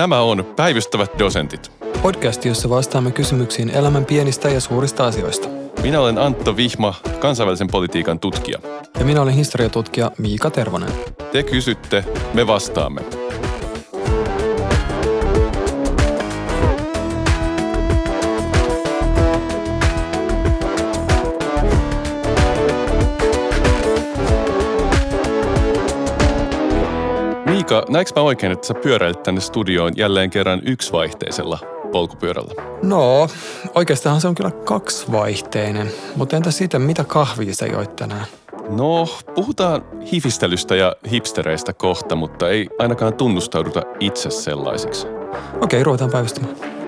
Tämä 0.00 0.20
on 0.20 0.44
Päivystävät 0.56 1.18
dosentit. 1.18 1.72
Podcast, 2.02 2.44
jossa 2.44 2.70
vastaamme 2.70 3.10
kysymyksiin 3.10 3.70
elämän 3.70 4.04
pienistä 4.04 4.48
ja 4.48 4.60
suurista 4.60 5.06
asioista. 5.06 5.48
Minä 5.82 6.00
olen 6.00 6.18
Antto 6.18 6.56
Vihma, 6.56 6.94
kansainvälisen 7.18 7.68
politiikan 7.68 8.20
tutkija. 8.20 8.58
Ja 8.98 9.04
minä 9.04 9.22
olen 9.22 9.34
historiatutkija 9.34 10.10
Miika 10.18 10.50
Tervonen. 10.50 10.92
Te 11.32 11.42
kysytte, 11.42 12.04
me 12.34 12.46
vastaamme. 12.46 13.00
Miika, 27.70 27.92
näinkö 27.92 28.12
mä 28.16 28.22
oikein, 28.22 28.52
että 28.52 28.66
sä 28.66 28.74
pyöräilit 28.74 29.22
tänne 29.22 29.40
studioon 29.40 29.92
jälleen 29.96 30.30
kerran 30.30 30.60
yksivaihteisella 30.66 31.58
polkupyörällä? 31.92 32.54
No, 32.82 33.28
oikeastaan 33.74 34.20
se 34.20 34.28
on 34.28 34.34
kyllä 34.34 34.50
kaksivaihteinen. 34.50 35.90
Mutta 36.16 36.36
entä 36.36 36.50
siitä, 36.50 36.78
mitä 36.78 37.04
kahvia 37.04 37.54
sä 37.54 37.66
joit 37.66 37.96
tänään? 37.96 38.26
No, 38.68 39.08
puhutaan 39.34 39.84
hifistelystä 40.12 40.76
ja 40.76 40.96
hipstereistä 41.10 41.72
kohta, 41.72 42.16
mutta 42.16 42.48
ei 42.48 42.68
ainakaan 42.78 43.14
tunnustauduta 43.14 43.82
itse 44.00 44.30
sellaisiksi. 44.30 45.06
Okei, 45.60 45.84
ruvetaan 45.84 46.10
päivystämään. 46.10 46.79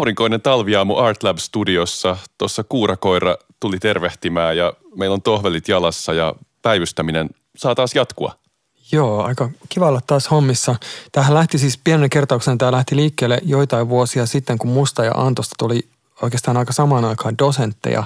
Aurinkoinen 0.00 0.42
talviaamu 0.42 0.96
Art 0.96 1.22
Lab 1.22 1.38
studiossa. 1.38 2.16
Tuossa 2.38 2.64
kuurakoira 2.64 3.36
tuli 3.60 3.78
tervehtimään 3.78 4.56
ja 4.56 4.72
meillä 4.96 5.14
on 5.14 5.22
tohvelit 5.22 5.68
jalassa 5.68 6.12
ja 6.12 6.34
päivystäminen 6.62 7.30
saa 7.56 7.74
taas 7.74 7.94
jatkua. 7.94 8.34
Joo, 8.92 9.22
aika 9.22 9.50
kiva 9.68 9.88
olla 9.88 10.00
taas 10.06 10.30
hommissa. 10.30 10.76
Tähän 11.12 11.34
lähti 11.34 11.58
siis 11.58 11.78
pienen 11.84 12.10
kertauksen, 12.10 12.58
tämä 12.58 12.72
lähti 12.72 12.96
liikkeelle 12.96 13.38
joitain 13.42 13.88
vuosia 13.88 14.26
sitten, 14.26 14.58
kun 14.58 14.70
Musta 14.70 15.04
ja 15.04 15.12
Antosta 15.14 15.54
tuli 15.58 15.88
oikeastaan 16.22 16.56
aika 16.56 16.72
samaan 16.72 17.04
aikaan 17.04 17.38
dosentteja. 17.38 18.04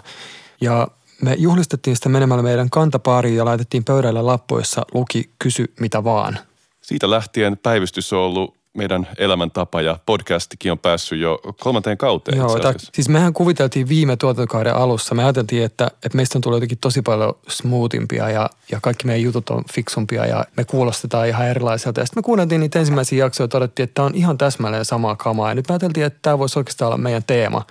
Ja 0.60 0.88
me 1.22 1.34
juhlistettiin 1.38 1.96
sitä 1.96 2.08
menemällä 2.08 2.42
meidän 2.42 2.70
kantapaariin 2.70 3.36
ja 3.36 3.44
laitettiin 3.44 3.84
pöydälle 3.84 4.22
lappu, 4.22 4.58
jossa 4.58 4.82
luki 4.94 5.30
kysy 5.38 5.72
mitä 5.80 6.04
vaan. 6.04 6.38
Siitä 6.80 7.10
lähtien 7.10 7.58
päivystys 7.58 8.12
on 8.12 8.18
ollut 8.18 8.63
meidän 8.74 9.08
elämäntapa 9.18 9.82
ja 9.82 9.98
podcastikin 10.06 10.72
on 10.72 10.78
päässyt 10.78 11.18
jo 11.18 11.38
kolmanteen 11.60 11.98
kauteen 11.98 12.38
Joo, 12.38 12.46
asiassa. 12.46 12.90
siis 12.92 13.08
mehän 13.08 13.32
kuviteltiin 13.32 13.88
viime 13.88 14.16
tuotantokauden 14.16 14.74
alussa, 14.74 15.14
me 15.14 15.22
ajateltiin, 15.22 15.64
että, 15.64 15.86
että 15.86 16.16
meistä 16.16 16.38
on 16.38 16.42
tullut 16.42 16.56
jotenkin 16.56 16.78
tosi 16.78 17.02
paljon 17.02 17.34
smoothimpia 17.48 18.30
ja, 18.30 18.50
ja 18.70 18.78
kaikki 18.82 19.06
meidän 19.06 19.22
jutut 19.22 19.50
on 19.50 19.64
fiksumpia 19.72 20.26
ja 20.26 20.44
me 20.56 20.64
kuulostetaan 20.64 21.28
ihan 21.28 21.48
erilaiselta. 21.48 22.00
Ja 22.00 22.06
sitten 22.06 22.18
me 22.18 22.24
kuunneltiin 22.24 22.60
niitä 22.60 22.78
ensimmäisiä 22.78 23.24
jaksoja 23.24 23.44
ja 23.44 23.48
todettiin, 23.48 23.84
että 23.84 23.94
tämä 23.94 24.06
on 24.06 24.14
ihan 24.14 24.38
täsmälleen 24.38 24.84
samaa 24.84 25.16
kamaa. 25.16 25.48
Ja 25.48 25.54
nyt 25.54 25.68
me 25.68 25.72
ajateltiin, 25.72 26.06
että 26.06 26.18
tämä 26.22 26.38
voisi 26.38 26.58
oikeastaan 26.58 26.86
olla 26.86 26.98
meidän 26.98 27.24
teema, 27.26 27.62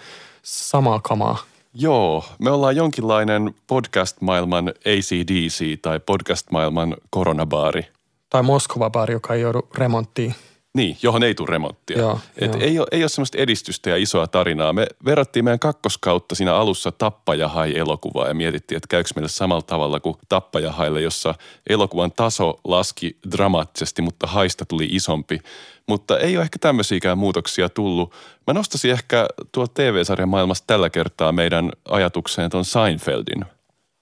samaa 0.43 0.99
kamaa. 0.99 1.37
Joo, 1.73 2.25
me 2.39 2.51
ollaan 2.51 2.75
jonkinlainen 2.75 3.55
podcast-maailman 3.67 4.67
ACDC 4.67 5.81
tai 5.81 5.99
podcast-maailman 5.99 6.95
koronabaari. 7.09 7.87
Tai 8.29 8.43
Moskova-baari, 8.43 9.13
joka 9.13 9.33
ei 9.33 9.41
joudu 9.41 9.67
remonttiin. 9.75 10.35
Niin, 10.73 10.97
johon 11.01 11.23
ei 11.23 11.35
tule 11.35 11.47
remonttia. 11.49 11.97
Joo, 11.97 12.19
Et 12.37 12.53
joo. 12.53 12.61
ei, 12.63 12.79
ole, 12.79 12.87
ei 12.91 13.03
ole 13.03 13.09
semmoista 13.09 13.37
edistystä 13.37 13.89
ja 13.89 13.97
isoa 13.97 14.27
tarinaa. 14.27 14.73
Me 14.73 14.87
verrattiin 15.05 15.45
meidän 15.45 15.59
kakkoskautta 15.59 16.35
siinä 16.35 16.55
alussa 16.55 16.91
Tappajahai-elokuvaa 16.91 18.27
ja 18.27 18.33
mietittiin, 18.33 18.77
että 18.77 18.87
käykö 18.89 19.09
meille 19.15 19.29
samalla 19.29 19.61
tavalla 19.61 19.99
kuin 19.99 20.17
Tappajahaille, 20.29 21.01
jossa 21.01 21.35
elokuvan 21.69 22.11
taso 22.11 22.59
laski 22.63 23.17
dramaattisesti, 23.31 24.01
mutta 24.01 24.27
haista 24.27 24.65
tuli 24.65 24.87
isompi. 24.91 25.39
Mutta 25.87 26.19
ei 26.19 26.37
ole 26.37 26.43
ehkä 26.43 26.59
tämmöisiäkään 26.59 27.17
muutoksia 27.17 27.69
tullut. 27.69 28.13
Mä 28.47 28.53
nostasin 28.53 28.91
ehkä 28.91 29.27
tuolta 29.51 29.73
TV-sarjan 29.73 30.29
maailmasta 30.29 30.67
tällä 30.67 30.89
kertaa 30.89 31.31
meidän 31.31 31.71
ajatukseen 31.89 32.51
tuon 32.51 32.65
Seinfeldin. 32.65 33.45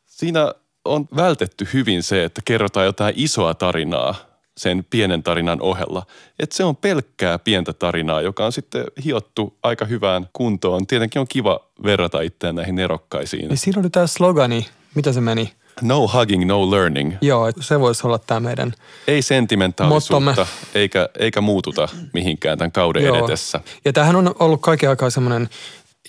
Siinä 0.06 0.54
on 0.86 1.08
vältetty 1.16 1.68
hyvin 1.74 2.04
se, 2.04 2.24
että 2.24 2.42
kerrotaan 2.46 2.86
jotain 2.86 3.14
isoa 3.18 3.54
tarinaa 3.54 4.31
sen 4.62 4.86
pienen 4.90 5.24
tarinan 5.24 5.62
ohella. 5.62 6.06
Että 6.40 6.58
se 6.58 6.64
on 6.64 6.76
pelkkää 6.76 7.40
pientä 7.40 7.74
tarinaa, 7.74 8.22
joka 8.22 8.46
on 8.46 8.52
sitten 8.52 8.86
hiottu 9.06 9.58
aika 9.64 9.86
hyvään 9.86 10.30
kuntoon. 10.34 10.88
Tietenkin 10.88 11.20
on 11.20 11.28
kiva 11.28 11.60
verrata 11.84 12.22
itseään 12.22 12.56
näihin 12.56 12.76
nerokkaisiin. 12.76 13.48
Niin 13.48 13.58
siinä 13.58 13.80
oli 13.80 13.90
tämä 13.90 14.08
slogani, 14.08 14.66
mitä 14.96 15.14
se 15.14 15.22
meni? 15.22 15.54
No 15.82 16.08
hugging, 16.14 16.46
no 16.46 16.72
learning. 16.72 17.14
Joo, 17.22 17.52
se 17.60 17.80
voisi 17.80 18.08
olla 18.08 18.20
tämä 18.20 18.40
meidän 18.40 18.74
Ei 19.08 19.22
sentimentaalisuutta, 19.22 20.20
Mottomme. 20.20 20.52
eikä, 20.76 21.10
eikä 21.20 21.42
muututa 21.42 21.90
mihinkään 22.14 22.58
tämän 22.58 22.72
kauden 22.72 23.04
Joo. 23.04 23.18
edetessä. 23.18 23.60
Ja 23.86 23.94
tämähän 23.94 24.16
on 24.16 24.36
ollut 24.40 24.62
kaiken 24.62 24.90
aikaa 24.90 25.10
semmoinen, 25.10 25.50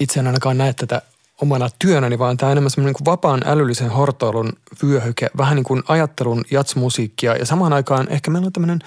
itse 0.00 0.20
en 0.20 0.26
ainakaan 0.26 0.58
näe 0.58 0.72
tätä 0.72 1.02
omana 1.42 1.68
työnäni, 1.78 2.18
vaan 2.18 2.36
tämä 2.36 2.48
on 2.48 2.52
enemmän 2.52 2.70
semmoinen 2.70 2.94
niin 2.98 3.04
vapaan 3.04 3.40
älyllisen 3.46 3.90
hortoilun 3.90 4.52
vyöhyke, 4.82 5.30
vähän 5.38 5.56
niin 5.56 5.64
kuin 5.64 5.82
ajattelun 5.88 6.44
jatsmusiikkia 6.50 7.36
ja 7.36 7.46
samaan 7.46 7.72
aikaan 7.72 8.06
ehkä 8.10 8.30
meillä 8.30 8.46
on 8.46 8.52
tämmöinen 8.52 8.78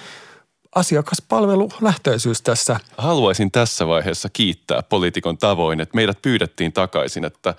asiakaspalvelulähtöisyys 0.75 2.41
tässä. 2.41 2.79
Haluaisin 2.97 3.51
tässä 3.51 3.88
vaiheessa 3.88 4.29
kiittää 4.33 4.83
poliitikon 4.83 5.38
tavoin, 5.38 5.81
että 5.81 5.95
meidät 5.95 6.21
pyydettiin 6.21 6.73
takaisin, 6.73 7.25
että 7.25 7.55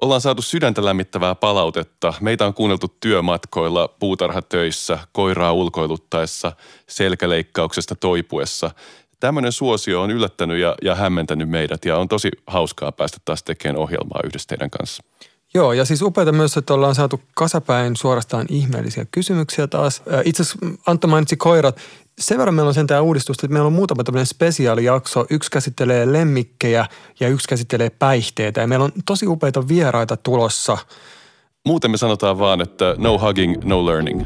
ollaan 0.00 0.20
saatu 0.20 0.42
sydäntä 0.42 0.84
lämmittävää 0.84 1.34
palautetta. 1.34 2.14
Meitä 2.20 2.46
on 2.46 2.54
kuunneltu 2.54 2.96
työmatkoilla, 3.00 3.88
puutarhatöissä, 3.88 4.98
koiraa 5.12 5.52
ulkoiluttaessa, 5.52 6.52
selkäleikkauksesta 6.86 7.94
toipuessa. 7.94 8.70
Tämmöinen 9.20 9.52
suosio 9.52 10.02
on 10.02 10.10
yllättänyt 10.10 10.58
ja, 10.58 10.74
ja 10.82 10.94
hämmentänyt 10.94 11.48
meidät 11.48 11.84
ja 11.84 11.98
on 11.98 12.08
tosi 12.08 12.28
hauskaa 12.46 12.92
päästä 12.92 13.18
taas 13.24 13.42
tekemään 13.42 13.76
ohjelmaa 13.76 14.20
yhdessä 14.24 14.46
teidän 14.48 14.70
kanssa. 14.70 15.02
Joo, 15.54 15.72
ja 15.72 15.84
siis 15.84 16.02
upeata 16.02 16.32
myös, 16.32 16.56
että 16.56 16.74
ollaan 16.74 16.94
saatu 16.94 17.20
kasapäin 17.34 17.96
suorastaan 17.96 18.46
ihmeellisiä 18.48 19.06
kysymyksiä 19.10 19.66
taas. 19.66 20.02
Ö, 20.12 20.22
Itse 20.24 20.42
asiassa 20.42 20.58
Antto 20.86 21.08
mainitsi 21.08 21.36
koirat. 21.36 21.76
Sen 22.18 22.38
verran 22.38 22.54
meillä 22.54 22.68
on 22.68 22.74
sen 22.74 22.86
tämä 22.86 23.00
uudistus, 23.00 23.36
että 23.36 23.48
meillä 23.48 23.66
on 23.66 23.72
muutama 23.72 24.04
tämmöinen 24.04 24.26
spesiaalijakso. 24.26 25.26
Yksi 25.30 25.50
käsittelee 25.50 26.12
lemmikkejä 26.12 26.86
ja 27.20 27.28
yksi 27.28 27.48
käsittelee 27.48 27.90
päihteitä. 27.90 28.60
Ja 28.60 28.66
meillä 28.66 28.84
on 28.84 28.92
tosi 29.06 29.26
upeita 29.26 29.68
vieraita 29.68 30.16
tulossa. 30.16 30.78
Muuten 31.66 31.90
me 31.90 31.96
sanotaan 31.96 32.38
vaan, 32.38 32.60
että 32.60 32.94
no 32.98 33.18
hugging, 33.18 33.64
no 33.64 33.86
learning. 33.86 34.22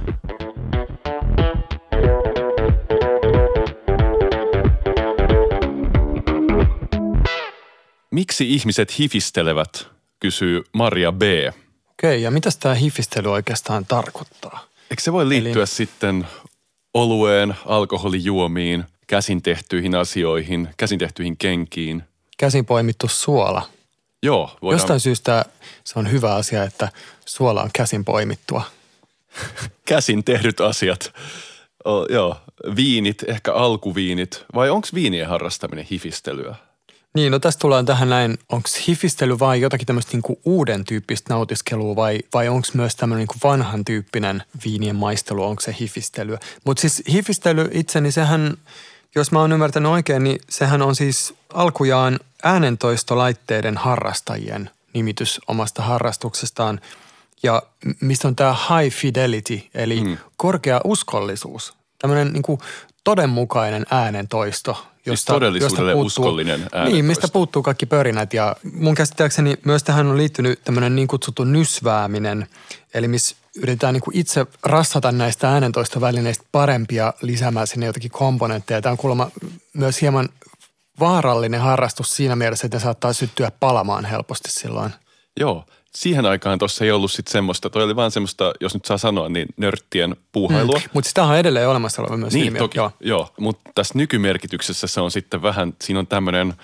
Miksi 8.13 8.55
ihmiset 8.55 8.99
hifistelevät, 8.99 9.87
kysyy 10.21 10.65
Maria 10.73 11.13
B. 11.13 11.23
Okei, 11.91 12.23
ja 12.23 12.31
mitäs 12.31 12.57
tämä 12.57 12.75
hifistely 12.75 13.33
oikeastaan 13.33 13.87
tarkoittaa? 13.87 14.65
Eikö 14.91 15.03
se 15.03 15.13
voi 15.13 15.29
liittyä 15.29 15.63
Eli- 15.63 15.67
sitten 15.67 16.27
olueen, 16.95 17.55
alkoholijuomiin, 17.67 18.85
käsin 19.07 19.43
tehtyihin 19.43 19.95
asioihin, 19.95 20.69
käsin 20.77 20.99
tehtyihin 20.99 21.37
kenkiin? 21.37 22.03
Käsin 22.39 22.67
poimittu 22.67 23.09
suola. 23.09 23.69
Joo, 24.23 24.57
voidaan, 24.63 24.81
Jostain 24.81 25.01
syystä 25.01 25.45
se 25.85 25.99
on 25.99 26.11
hyvä 26.11 26.35
asia, 26.35 26.65
että 26.65 26.89
suola 27.27 27.63
on 27.63 27.71
käsin 27.73 28.05
poimittua. 28.05 28.63
käsin 29.85 30.25
tehdyt 30.25 30.61
asiat. 30.61 31.13
O, 31.85 32.07
joo, 32.11 32.37
viinit, 32.77 33.23
ehkä 33.27 33.53
alkuviinit. 33.53 34.45
Vai 34.55 34.71
onko 34.71 34.89
viinien 34.95 35.29
harrastaminen 35.29 35.87
hifistelyä? 35.91 36.57
Niin, 37.15 37.33
no 37.33 37.39
tässä 37.39 37.61
tullaan 37.61 37.87
tähän 37.87 38.11
näin, 38.11 38.39
onko 38.49 38.69
hifistely 38.89 39.39
vai 39.39 39.61
jotakin 39.61 39.87
tämmöistä 39.87 40.13
niinku 40.13 40.41
uuden 40.45 40.85
tyyppistä 40.85 41.35
nautiskelua 41.35 41.97
vai, 41.97 42.19
vai 42.35 42.49
onko 42.49 42.69
myös 42.75 42.97
tämmöinen 42.97 43.21
niinku 43.21 43.35
vanhan 43.45 43.85
tyyppinen 43.85 44.43
viinien 44.65 44.97
maistelu, 44.97 45.45
onko 45.45 45.61
se 45.61 45.77
hifistelyä. 45.81 46.39
Mutta 46.65 46.81
siis 46.81 47.03
hifistely 47.13 47.69
itse, 47.73 48.01
niin 48.01 48.13
sehän, 48.13 48.57
jos 49.15 49.33
mä 49.33 49.41
oon 49.41 49.53
ymmärtänyt 49.53 49.93
oikein, 49.93 50.25
niin 50.25 50.41
sehän 50.49 50.83
on 50.83 50.97
siis 50.97 51.35
alkujaan 51.55 52.21
äänentoistolaitteiden 52.43 53.77
harrastajien 53.77 54.71
nimitys 54.95 55.41
omasta 55.49 55.83
harrastuksestaan. 55.83 56.81
Ja 57.43 57.63
mistä 58.01 58.29
on 58.29 58.37
tämä 58.37 58.57
high 58.69 58.97
fidelity, 58.97 59.61
eli 59.75 60.01
mm. 60.01 60.17
korkea 60.37 60.81
uskollisuus. 60.85 61.75
Tämmöinen 61.99 62.33
niinku 62.33 62.59
todenmukainen 63.05 63.87
äänentoisto, 63.91 64.87
Siis 65.05 65.25
todellisuudelle 65.25 65.93
puuttuu, 65.93 66.07
uskollinen 66.07 66.61
Niin, 66.61 66.69
äänentoisto. 66.73 67.07
mistä 67.07 67.29
puuttuu 67.29 67.63
kaikki 67.63 67.87
pörinät. 67.87 68.35
Ja 68.35 68.57
mun 68.73 68.95
käsittääkseni 68.95 69.55
myös 69.65 69.83
tähän 69.83 70.07
on 70.07 70.17
liittynyt 70.17 70.61
tämmöinen 70.65 70.97
niin 70.97 71.09
kutsuttu 71.09 71.45
nysvääminen, 71.45 72.47
eli 72.95 73.09
missä 73.09 73.37
yritetään 73.57 73.95
niin 73.95 74.03
kuin 74.03 74.17
itse 74.17 74.47
rassata 74.65 75.13
näistä 75.13 75.51
äänentoistovälineistä 75.51 76.45
parempia 76.53 77.13
lisäämään 77.23 77.67
sinne 77.67 77.87
jotakin 77.87 78.11
komponentteja. 78.11 78.83
Tämä 78.83 78.91
on 78.91 78.97
kuulemma 78.99 79.31
myös 79.75 80.01
hieman 80.01 80.29
vaarallinen 81.01 81.61
harrastus 81.61 82.17
siinä 82.17 82.37
mielessä, 82.37 82.67
että 82.67 82.77
ne 82.77 82.83
saattaa 82.83 83.13
syttyä 83.13 83.51
palamaan 83.61 84.05
helposti 84.05 84.51
silloin. 84.51 84.93
Joo, 85.41 85.65
siihen 85.95 86.27
aikaan 86.27 86.59
tuossa 86.59 86.85
ei 86.85 86.91
ollut 86.91 87.13
sitten 87.13 87.33
semmoista, 87.33 87.71
toi 87.71 87.83
oli 87.83 87.97
vaan 87.97 88.11
semmoista, 88.11 88.53
jos 88.61 88.75
nyt 88.75 88.85
saa 88.85 88.99
sanoa, 88.99 89.29
niin 89.29 89.49
nörttien 89.57 90.17
puuhailua. 90.33 90.79
Mm. 90.79 90.89
Mutta 90.93 91.09
sitä 91.09 91.25
on 91.25 91.37
edelleen 91.37 91.69
olemassa 91.69 92.03
oleva 92.03 92.17
myös 92.17 92.35
Niin, 92.35 92.47
ilmiö. 92.47 92.59
toki, 92.59 92.79
joo. 92.79 92.93
joo. 93.01 93.33
Mutta 93.41 93.71
tässä 93.75 93.99
nykymerkityksessä 93.99 94.87
se 94.87 95.01
on 95.01 95.11
sitten 95.11 95.43
vähän, 95.43 95.73
siinä 95.83 96.01
on 96.01 96.07
tämmöinen 96.07 96.55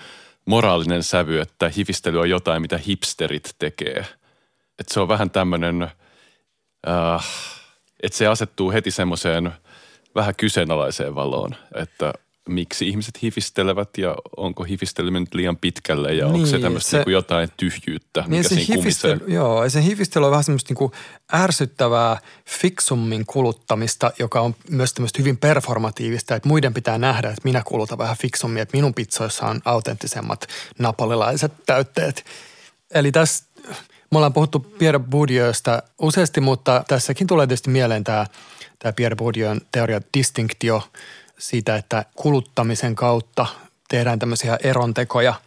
moraalinen 0.45 1.03
sävy, 1.03 1.39
että 1.39 1.69
hifistely 1.77 2.19
on 2.19 2.29
jotain, 2.29 2.61
mitä 2.61 2.77
hipsterit 2.87 3.55
tekee. 3.59 4.05
Että 4.79 4.93
se 4.93 4.99
on 4.99 5.07
vähän 5.07 5.29
tämmöinen, 5.29 5.81
äh, 6.87 7.25
että 8.03 8.17
se 8.17 8.27
asettuu 8.27 8.71
heti 8.71 8.91
semmoiseen 8.91 9.51
vähän 10.15 10.35
kyseenalaiseen 10.35 11.15
valoon, 11.15 11.55
että 11.75 12.13
miksi 12.49 12.87
ihmiset 12.87 13.23
hifistelevät 13.23 13.97
ja 13.97 14.15
onko 14.37 14.63
hifistely 14.63 15.11
liian 15.33 15.57
pitkälle 15.57 16.13
ja 16.13 16.25
niin, 16.25 16.33
onko 16.35 16.45
se 16.45 16.51
Niin, 16.51 16.61
tämmöistä 16.61 16.89
se- 16.89 16.97
niinku 16.97 17.09
jotain 17.09 17.49
tyhjyyttä, 17.57 18.21
Niin 18.21 18.29
mikä 18.29 18.43
se 18.43 18.55
siinä 18.55 18.75
kumisee. 18.75 19.11
hifistely, 19.11 19.33
joo, 19.33 19.63
ja 19.63 19.69
se 19.69 19.83
hifistely 19.83 20.25
on 20.25 20.31
vähän 20.31 20.43
semmoista 20.43 20.69
niinku 20.71 20.91
ärsyttävää 21.33 22.17
fiksummin 22.45 23.25
kuluttamista, 23.25 24.11
joka 24.19 24.41
on 24.41 24.55
myös 24.69 24.93
tämmöistä 24.93 25.19
hyvin 25.19 25.37
performatiivista, 25.37 26.35
että 26.35 26.49
muiden 26.49 26.73
pitää 26.73 26.97
nähdä, 26.97 27.29
että 27.29 27.41
minä 27.43 27.61
kulutan 27.65 27.97
vähän 27.97 28.17
fiksummin, 28.17 28.61
että 28.61 28.77
minun 28.77 28.93
pizzoissa 28.93 29.45
on 29.45 29.61
autenttisemmat 29.65 30.47
napolilaiset 30.79 31.51
täytteet. 31.65 32.25
Eli 32.91 33.11
tässä 33.11 33.43
me 34.11 34.17
ollaan 34.17 34.33
puhuttu 34.33 34.59
Pierre 34.59 34.99
Bourdieusta 34.99 35.83
useasti, 36.01 36.41
mutta 36.41 36.83
tässäkin 36.87 37.27
tulee 37.27 37.47
tietysti 37.47 37.69
mieleen 37.69 38.03
tämä, 38.03 38.25
tämä 38.79 38.93
Pierre 38.93 39.15
Bourdieun 39.15 39.61
teoria 39.71 40.01
distinktio 40.17 40.83
siitä, 41.39 41.75
että 41.75 42.05
kuluttamisen 42.15 42.95
kautta 42.95 43.45
tehdään 43.89 44.19
tämmöisiä 44.19 44.57
erontekoja– 44.63 45.33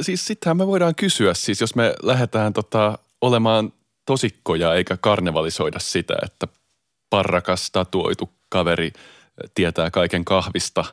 siis 0.00 0.26
sittenhän 0.26 0.56
me 0.56 0.66
voidaan 0.66 0.94
kysyä, 0.94 1.34
siis 1.34 1.60
jos 1.60 1.74
me 1.74 1.94
lähdetään 2.02 2.52
tota, 2.52 2.98
olemaan 3.20 3.72
tosikkoja 4.06 4.74
eikä 4.74 4.96
karnevalisoida 4.96 5.78
sitä, 5.78 6.14
että 6.22 6.48
parrakas 7.10 7.70
tatuoitu 7.70 8.30
kaveri 8.48 8.92
tietää 9.54 9.90
kaiken 9.90 10.24
kahvista, 10.24 10.84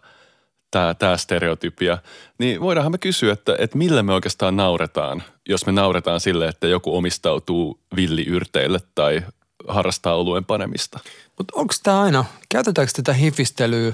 tämä 0.71 0.93
tää 0.93 1.17
stereotypia, 1.17 1.97
niin 2.37 2.61
voidaanhan 2.61 2.91
me 2.91 2.97
kysyä, 2.97 3.33
että, 3.33 3.55
että 3.59 3.77
millä 3.77 4.03
me 4.03 4.13
oikeastaan 4.13 4.55
nauretaan, 4.55 5.23
jos 5.49 5.65
me 5.65 5.71
nauretaan 5.71 6.19
sille, 6.19 6.47
että 6.47 6.67
joku 6.67 6.97
omistautuu 6.97 7.79
villiyrteille 7.95 8.79
tai 8.95 9.21
harrastaa 9.67 10.15
oluen 10.15 10.45
panemista. 10.45 10.99
Mutta 11.37 11.53
onko 11.55 11.73
tämä 11.83 12.01
aina, 12.01 12.25
käytetäänkö 12.49 12.93
tätä 12.95 13.13
hifistelyä? 13.13 13.93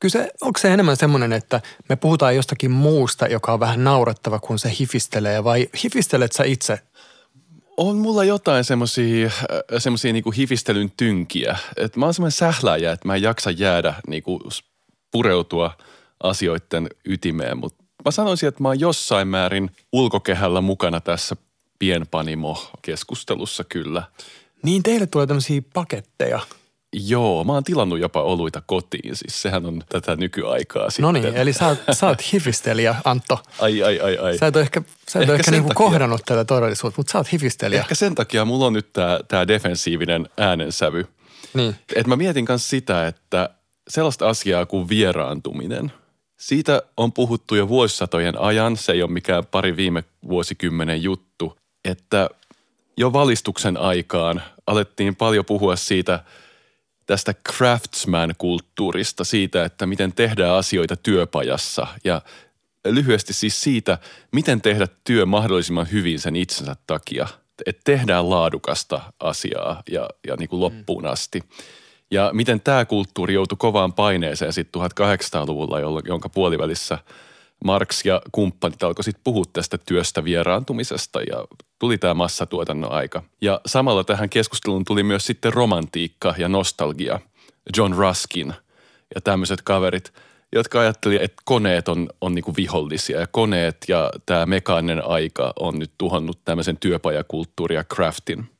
Kyllä 0.00 0.12
se, 0.12 0.30
onko 0.40 0.58
se 0.58 0.72
enemmän 0.72 0.96
semmoinen, 0.96 1.32
että 1.32 1.60
me 1.88 1.96
puhutaan 1.96 2.36
jostakin 2.36 2.70
muusta, 2.70 3.26
joka 3.26 3.52
on 3.52 3.60
vähän 3.60 3.84
naurettava, 3.84 4.38
kun 4.38 4.58
se 4.58 4.72
hifistelee 4.78 5.44
vai 5.44 5.68
hifistelet 5.84 6.32
sä 6.32 6.44
itse? 6.44 6.78
On 7.76 7.96
mulla 7.96 8.24
jotain 8.24 8.64
semmosia, 8.64 9.26
äh, 9.26 9.32
semmosia 9.78 10.12
niinku 10.12 10.30
hifistelyn 10.30 10.92
tynkiä. 10.96 11.58
Et 11.76 11.96
mä 11.96 12.04
oon 12.04 12.14
semmoinen 12.14 12.32
sähläjä, 12.32 12.92
että 12.92 13.08
mä 13.08 13.14
en 13.14 13.22
jaksa 13.22 13.50
jäädä 13.50 13.94
niinku 14.06 14.40
pureutua 15.10 15.76
asioiden 16.22 16.88
ytimeen. 17.04 17.58
Mutta 17.58 17.84
mä 18.04 18.10
sanoisin, 18.10 18.48
että 18.48 18.62
mä 18.62 18.68
oon 18.68 18.80
jossain 18.80 19.28
määrin 19.28 19.70
ulkokehällä 19.92 20.60
mukana 20.60 21.00
tässä 21.00 21.36
pienpanimo-keskustelussa 21.78 23.64
kyllä. 23.64 24.02
Niin 24.62 24.82
teille 24.82 25.06
tulee 25.06 25.26
tämmöisiä 25.26 25.62
paketteja. 25.74 26.40
Joo, 26.92 27.44
mä 27.44 27.52
oon 27.52 27.64
tilannut 27.64 27.98
jopa 27.98 28.22
oluita 28.22 28.62
kotiin, 28.66 29.16
siis 29.16 29.42
sehän 29.42 29.66
on 29.66 29.82
tätä 29.88 30.16
nykyaikaa 30.16 30.90
sitten. 30.90 31.02
No 31.02 31.12
niin, 31.12 31.24
eli 31.36 31.52
sä 31.52 31.66
oot, 31.68 31.78
sä 31.92 32.06
oot 32.06 32.32
hifistelijä, 32.32 32.94
Antto. 33.04 33.38
Ai, 33.60 33.82
ai, 33.82 34.00
ai, 34.00 34.16
ai. 34.18 34.38
Sä 34.38 34.46
et 34.46 34.56
ole 34.56 34.62
ehkä, 34.62 34.82
sä 35.08 35.18
et 35.18 35.22
Ehkä 35.22 35.34
ehkä 35.34 35.50
niinku 35.50 35.68
takia. 35.68 35.86
kohdannut 35.86 36.22
tätä 36.26 36.44
todellisuutta, 36.44 36.98
mutta 36.98 37.12
sä 37.12 37.18
oot 37.18 37.32
hifistelijä. 37.32 37.80
Ehkä 37.80 37.94
sen 37.94 38.14
takia 38.14 38.44
mulla 38.44 38.66
on 38.66 38.72
nyt 38.72 38.92
tää, 38.92 39.20
tää 39.28 39.48
defensiivinen 39.48 40.28
äänensävy. 40.38 41.06
Niin. 41.54 41.76
Et 41.94 42.06
mä 42.06 42.16
mietin 42.16 42.44
myös 42.48 42.70
sitä, 42.70 43.06
että 43.06 43.50
sellaista 43.88 44.28
asiaa 44.28 44.66
kuin 44.66 44.88
vieraantuminen, 44.88 45.92
siitä 46.40 46.82
on 46.96 47.12
puhuttu 47.12 47.54
jo 47.54 47.68
vuosisatojen 47.68 48.40
ajan, 48.40 48.76
se 48.76 48.92
ei 48.92 49.02
ole 49.02 49.10
mikään 49.10 49.46
pari 49.46 49.76
viime 49.76 50.04
vuosikymmenen 50.28 51.02
juttu, 51.02 51.56
että 51.84 52.30
jo 52.96 53.12
valistuksen 53.12 53.76
aikaan 53.76 54.42
alettiin 54.66 55.16
paljon 55.16 55.44
puhua 55.44 55.76
siitä 55.76 56.24
tästä 57.06 57.34
craftsman-kulttuurista, 57.48 59.24
siitä, 59.24 59.64
että 59.64 59.86
miten 59.86 60.12
tehdään 60.12 60.54
asioita 60.54 60.96
työpajassa 60.96 61.86
ja 62.04 62.22
lyhyesti 62.84 63.32
siis 63.32 63.62
siitä, 63.62 63.98
miten 64.32 64.60
tehdä 64.60 64.88
työ 65.04 65.26
mahdollisimman 65.26 65.92
hyvin 65.92 66.20
sen 66.20 66.36
itsensä 66.36 66.76
takia. 66.86 67.28
Että 67.66 67.80
tehdään 67.84 68.30
laadukasta 68.30 69.00
asiaa 69.20 69.82
ja, 69.90 70.08
ja 70.26 70.36
niin 70.36 70.48
kuin 70.48 70.60
loppuun 70.60 71.06
asti. 71.06 71.40
Ja 72.10 72.30
miten 72.32 72.60
tämä 72.60 72.84
kulttuuri 72.84 73.34
joutui 73.34 73.56
kovaan 73.58 73.92
paineeseen 73.92 74.52
sitten 74.52 74.82
1800-luvulla, 74.82 75.80
jolloin- 75.80 76.06
jonka 76.08 76.28
puolivälissä 76.28 76.98
Marx 77.64 78.04
ja 78.04 78.22
kumppanit 78.32 78.82
alkoi 78.82 79.04
sitten 79.04 79.24
puhua 79.24 79.44
tästä 79.52 79.78
työstä 79.78 80.24
vieraantumisesta 80.24 81.22
ja 81.22 81.44
tuli 81.78 81.98
tämä 81.98 82.14
massatuotannon 82.14 82.92
aika. 82.92 83.22
Ja 83.40 83.60
samalla 83.66 84.04
tähän 84.04 84.30
keskusteluun 84.30 84.84
tuli 84.84 85.02
myös 85.02 85.26
sitten 85.26 85.52
romantiikka 85.52 86.34
ja 86.38 86.48
nostalgia. 86.48 87.20
John 87.76 87.94
Ruskin 87.94 88.54
ja 89.14 89.20
tämmöiset 89.20 89.62
kaverit, 89.62 90.12
jotka 90.52 90.80
ajatteli, 90.80 91.18
että 91.22 91.42
koneet 91.44 91.88
on, 91.88 92.08
on 92.20 92.34
niinku 92.34 92.56
vihollisia 92.56 93.20
ja 93.20 93.26
koneet 93.26 93.76
ja 93.88 94.10
tämä 94.26 94.46
mekaaninen 94.46 95.04
aika 95.06 95.52
on 95.60 95.78
nyt 95.78 95.92
tuhannut 95.98 96.38
tämmöisen 96.44 96.76
työpajakulttuuri 96.76 97.74
ja 97.74 97.84
craftin. 97.84 98.50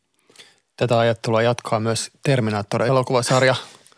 Tätä 0.77 0.99
ajattelua 0.99 1.43
jatkaa 1.43 1.81
myös 1.81 2.11
Terminator-elokuvasarja. 2.23 3.55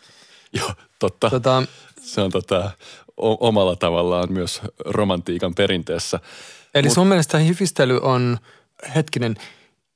Joo, 0.59 0.71
totta. 0.99 1.29
Tota, 1.29 1.63
Se 2.01 2.21
on 2.21 2.31
tota, 2.31 2.71
o- 3.17 3.47
omalla 3.47 3.75
tavallaan 3.75 4.31
myös 4.31 4.61
romantiikan 4.85 5.55
perinteessä. 5.55 6.19
eli 6.75 6.87
Mut- 6.87 6.93
sun 6.93 7.07
mielestä 7.07 7.37
hifistely 7.37 7.99
on, 8.01 8.37
hetkinen, 8.95 9.35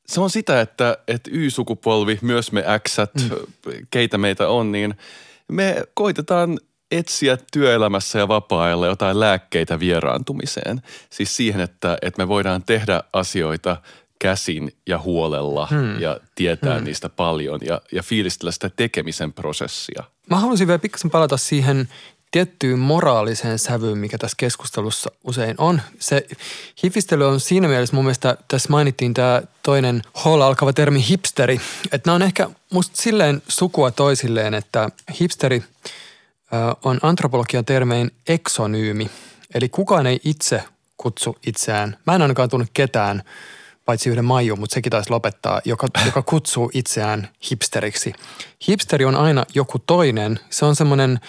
se 0.07 0.21
on 0.21 0.29
sitä, 0.29 0.61
että, 0.61 0.97
että 1.07 1.29
Y-sukupolvi, 1.33 2.19
myös 2.21 2.51
me 2.51 2.63
X, 2.88 2.97
mm. 2.97 3.29
keitä 3.91 4.17
meitä 4.17 4.49
on, 4.49 4.71
niin 4.71 4.95
me 5.47 5.83
koitetaan 5.93 6.59
etsiä 6.91 7.38
työelämässä 7.53 8.19
ja 8.19 8.27
vapaa-ajalla 8.27 8.88
jotain 8.88 9.19
lääkkeitä 9.19 9.79
vieraantumiseen. 9.79 10.81
Siis 11.09 11.35
siihen, 11.35 11.61
että, 11.61 11.97
että 12.01 12.21
me 12.21 12.27
voidaan 12.27 12.63
tehdä 12.63 13.03
asioita 13.13 13.77
käsin 14.19 14.71
ja 14.88 14.99
huolella 14.99 15.67
hmm. 15.71 15.99
ja 15.99 16.19
tietää 16.35 16.75
hmm. 16.75 16.83
niistä 16.83 17.09
paljon 17.09 17.59
ja, 17.63 17.81
ja 17.91 18.03
fiilistellä 18.03 18.51
sitä 18.51 18.69
tekemisen 18.69 19.33
prosessia. 19.33 20.03
Mä 20.29 20.35
haluaisin 20.39 20.67
vielä 20.67 20.79
pikkasen 20.79 21.11
palata 21.11 21.38
siihen 21.38 21.89
tiettyyn 22.31 22.79
moraaliseen 22.79 23.59
sävyyn, 23.59 23.98
mikä 23.98 24.17
tässä 24.17 24.36
keskustelussa 24.38 25.12
usein 25.24 25.55
on. 25.57 25.81
Se 26.00 26.27
hifistely 26.83 27.27
on 27.27 27.39
siinä 27.39 27.67
mielessä 27.67 27.95
mun 27.95 28.05
mielestä, 28.05 28.38
tässä 28.48 28.69
mainittiin 28.69 29.13
tämä 29.13 29.41
toinen 29.63 30.01
hall 30.13 30.41
alkava 30.41 30.74
termi 30.74 31.05
hipsteri. 31.09 31.62
Että 31.91 32.07
nämä 32.09 32.15
on 32.15 32.21
ehkä 32.21 32.50
musta 32.74 33.01
silleen 33.01 33.41
sukua 33.48 33.91
toisilleen, 33.91 34.53
että 34.53 34.89
hipsteri 35.19 35.63
on 36.83 37.00
antropologian 37.01 37.65
termein 37.65 38.12
eksonyymi. 38.27 39.09
Eli 39.53 39.69
kukaan 39.69 40.07
ei 40.07 40.19
itse 40.24 40.63
kutsu 40.98 41.38
itseään. 41.48 41.98
Mä 42.05 42.15
en 42.15 42.21
ainakaan 42.21 42.50
tunne 42.50 42.67
ketään, 42.74 43.24
paitsi 43.86 44.09
yhden 44.09 44.25
Maiju, 44.25 44.55
mutta 44.55 44.74
sekin 44.74 44.89
taisi 44.89 45.09
lopettaa, 45.09 45.62
joka, 45.65 45.88
joka 46.05 46.21
kutsuu 46.21 46.71
itseään 46.74 47.29
hipsteriksi. 47.51 48.13
Hipsteri 48.69 49.05
on 49.05 49.15
aina 49.15 49.45
joku 49.53 49.79
toinen. 49.79 50.39
Se 50.50 50.65
on 50.65 50.75
semmoinen 50.75 51.19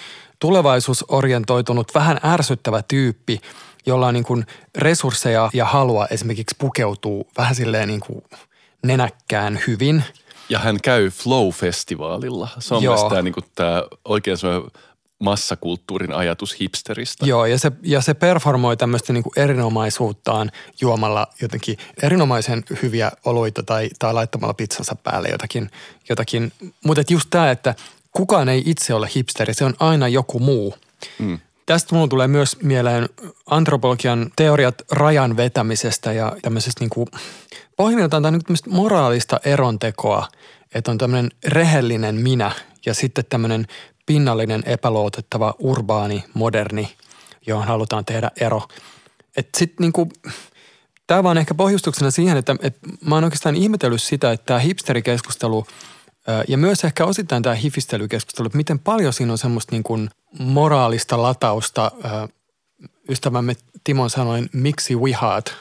tulevaisuusorientoitunut, 0.40 1.94
vähän 1.94 2.20
ärsyttävä 2.25 2.82
tyyppi, 2.88 3.40
jolla 3.87 4.06
on 4.06 4.14
niin 4.14 4.25
kuin 4.25 4.47
resursseja 4.78 5.50
ja 5.52 5.64
halua 5.64 6.06
esimerkiksi 6.06 6.56
pukeutuu 6.59 7.28
vähän 7.38 7.54
silleen 7.54 7.88
niin 7.88 8.00
kuin 8.00 8.25
nenäkkään 8.82 9.61
hyvin. 9.66 10.04
Ja 10.49 10.59
hän 10.59 10.80
käy 10.82 11.11
Flow-festivaalilla. 11.11 12.49
Se 12.59 12.75
on 12.75 12.82
myös 12.82 13.04
tämä, 13.04 13.23
niin 13.23 13.35
kuin, 13.35 13.44
tämä 13.54 13.82
oikein 14.04 14.37
massakulttuurin 15.18 16.12
ajatus 16.12 16.61
hipsteristä. 16.61 17.26
Joo, 17.26 17.47
ja 17.47 17.59
se, 17.59 17.73
ja 17.82 18.00
se 18.00 18.14
performoi 18.14 18.76
tämmöistä 18.76 19.12
niin 19.12 19.25
erinomaisuuttaan 19.37 20.50
juomalla 20.80 21.26
jotenkin 21.42 21.76
erinomaisen 22.02 22.62
hyviä 22.82 23.12
oluita 23.25 23.62
tai, 23.62 23.90
tai 23.99 24.14
laittamalla 24.14 24.54
pizzansa 24.54 24.94
päälle 24.94 25.28
jotakin. 25.28 25.70
jotakin. 26.09 26.52
Mutta 26.85 27.02
just 27.11 27.26
tämä, 27.30 27.50
että 27.50 27.75
kukaan 28.12 28.49
ei 28.49 28.62
itse 28.67 28.95
ole 28.95 29.09
hipsteri, 29.17 29.55
se 29.55 29.64
on 29.64 29.75
aina 29.81 30.09
joku 30.09 30.38
muu. 30.38 30.75
Mm. 31.19 31.38
Tästä 31.67 31.95
mulla 31.95 32.09
tulee 32.09 32.29
myös 32.29 32.57
mieleen 32.62 33.09
antropologian 33.47 34.31
teoriat 34.37 34.75
rajan 34.90 35.37
vetämisestä 35.37 36.12
ja 36.12 36.37
tämmöisestä 36.43 36.81
niin 36.81 36.90
kuin, 36.90 37.07
pohjimmiltaan 37.76 38.23
tämä 38.23 38.29
on 38.29 38.35
niin 38.35 38.45
tämmöistä 38.45 38.71
moraalista 38.71 39.40
erontekoa, 39.45 40.29
että 40.75 40.90
on 40.90 40.99
tämmöinen 40.99 41.31
rehellinen 41.47 42.14
minä 42.14 42.52
ja 42.87 42.95
sitten 42.95 43.25
tämmöinen 43.29 43.67
pinnallinen, 44.07 44.62
epäluotettava, 44.67 45.55
urbaani, 45.59 46.25
moderni, 46.35 46.95
johon 47.47 47.67
halutaan 47.67 48.05
tehdä 48.05 48.31
ero. 48.40 48.62
Että 49.37 49.59
sitten 49.59 49.76
niinku, 49.85 50.09
tämä 51.07 51.23
vaan 51.23 51.38
ehkä 51.38 51.55
pohjustuksena 51.55 52.11
siihen, 52.11 52.37
että, 52.37 52.57
että 52.62 52.88
mä 53.05 53.14
oon 53.14 53.25
oikeastaan 53.25 53.57
ihmetellyt 53.57 54.02
sitä, 54.02 54.33
että 54.33 54.47
tämä 54.47 54.59
hipsterikeskustelu 54.59 55.67
ja 56.49 56.59
myös 56.59 56.85
ehkä 56.85 57.05
osittain 57.05 57.43
tämä 57.43 57.55
hifistelykeskustelu, 57.55 58.47
että 58.47 58.57
miten 58.57 58.79
paljon 58.79 59.12
siinä 59.12 59.33
on 59.33 59.39
semmoista 59.39 59.73
niin 59.73 59.83
kuin 59.83 60.11
moraalista 60.39 61.23
latausta. 61.23 61.93
Ystävämme 63.09 63.57
Timon 63.85 64.11
sanoin, 64.11 64.50
miksi 64.53 64.97
wihaat? 64.97 65.57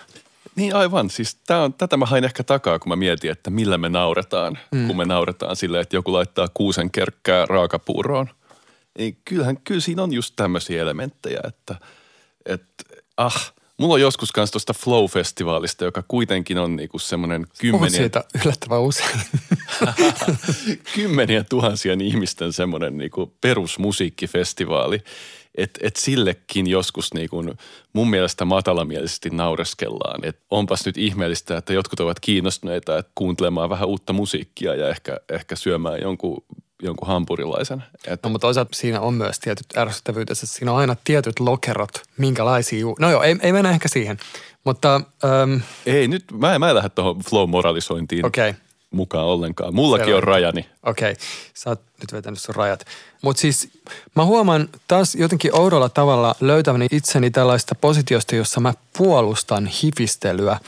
Niin 0.56 0.76
aivan. 0.76 1.10
Siis 1.10 1.38
tää 1.48 1.64
on, 1.64 1.74
tätä 1.74 1.98
mä 1.98 2.06
hain 2.06 2.24
ehkä 2.24 2.44
takaa, 2.44 2.80
kun 2.80 2.90
mä 2.90 2.96
mietin, 2.96 3.32
että 3.32 3.50
millä 3.50 3.78
me 3.78 3.90
nauretaan. 3.90 4.58
Mm. 4.72 4.88
Kun 4.88 4.98
me 4.98 5.06
nauretaan 5.06 5.56
silleen, 5.56 5.82
että 5.82 5.96
joku 5.96 6.14
laittaa 6.14 6.48
kuusen 6.54 6.92
kerkkää 6.92 7.46
raakapuuroon. 7.46 8.30
Niin 8.98 9.18
kyllähän, 9.26 9.58
kyllä 9.64 9.82
siinä 9.82 10.04
on 10.04 10.14
just 10.14 10.34
tämmöisiä 10.36 10.82
elementtejä, 10.82 11.40
että, 11.48 11.76
että 12.46 12.84
ah, 13.18 13.54
mulla 13.78 13.94
on 13.94 14.02
joskus 14.02 14.32
kanssa 14.32 14.52
tuosta 14.52 14.74
Flow-festivaalista, 14.74 15.86
joka 15.86 16.04
kuitenkin 16.08 16.58
on 16.58 16.76
niinku 16.76 17.00
semmoinen 17.00 17.42
Puhut 17.42 17.58
kymmeniä, 17.60 17.98
siitä 17.98 18.24
yllättävän 18.46 18.82
usein. 18.82 19.20
kymmenien 20.96 21.46
tuhansien 21.50 22.02
ihmisten 22.02 22.54
semmoinen 22.54 22.98
niinku 22.98 23.34
perusmusiikkifestivaali. 23.42 25.04
Että 25.56 25.80
et 25.84 25.96
sillekin 25.96 26.68
joskus 26.68 27.14
niinku 27.14 27.44
mun 27.94 28.10
mielestä 28.10 28.46
matalamielisesti 28.46 29.30
naureskellaan. 29.30 30.26
Että 30.26 30.42
onpas 30.50 30.86
nyt 30.86 30.98
ihmeellistä, 30.98 31.58
että 31.58 31.74
jotkut 31.74 32.00
ovat 32.00 32.20
kiinnostuneita 32.20 32.98
että 32.98 33.12
kuuntelemaan 33.16 33.70
vähän 33.70 33.88
uutta 33.88 34.14
musiikkia 34.14 34.76
ja 34.76 34.90
ehkä, 34.90 35.18
ehkä 35.30 35.56
syömään 35.56 36.02
jonkun, 36.02 36.44
jonkun 36.82 37.08
hampurilaisen. 37.08 37.84
Et, 38.08 38.24
No, 38.24 38.30
mutta 38.30 38.48
toisaalta 38.48 38.70
siinä 38.74 39.02
on 39.02 39.14
myös 39.14 39.40
tietyt 39.40 39.78
ärsyttävyytensä. 39.78 40.48
Siinä 40.48 40.72
on 40.72 40.78
aina 40.78 40.96
tietyt 41.04 41.40
lokerot, 41.40 42.02
minkälaisia. 42.18 42.80
Ju- 42.80 42.96
no 43.00 43.12
joo, 43.12 43.24
ei, 43.24 43.36
ei 43.42 43.54
mennä 43.54 43.72
ehkä 43.72 43.88
siihen. 43.88 44.18
Mutta 44.64 45.02
äm, 45.42 45.62
ei 45.86 46.08
nyt, 46.08 46.24
mä, 46.32 46.60
mä 46.60 46.70
en 46.70 46.76
lähde 46.76 46.90
tuohon 46.90 47.20
flow-moralisointiin 47.20 48.26
okei, 48.26 48.50
okay, 48.50 48.62
mukaan 48.92 49.26
ollenkaan. 49.26 49.76
Mullakin 49.76 50.06
Selvä. 50.06 50.18
on 50.18 50.24
rajani. 50.24 50.70
okei. 50.84 51.12
Okay. 51.12 51.24
Sä 51.54 51.70
oot 51.70 51.82
nyt 52.02 52.14
vetänyt 52.14 52.40
sun 52.40 52.56
rajat. 52.56 52.86
Mutta 53.22 53.40
siis 53.40 53.70
mä 54.16 54.26
huomaan 54.26 54.70
taas 54.88 55.16
jotenkin 55.16 55.56
oudolla 55.56 55.90
tavalla 55.90 56.36
löytäväni 56.42 56.88
itseni 56.92 57.32
tällaista 57.32 57.76
positiosta, 57.76 58.36
jossa 58.36 58.60
mä 58.60 58.74
puolustan 58.98 59.68
hifistelyä, 59.68 60.60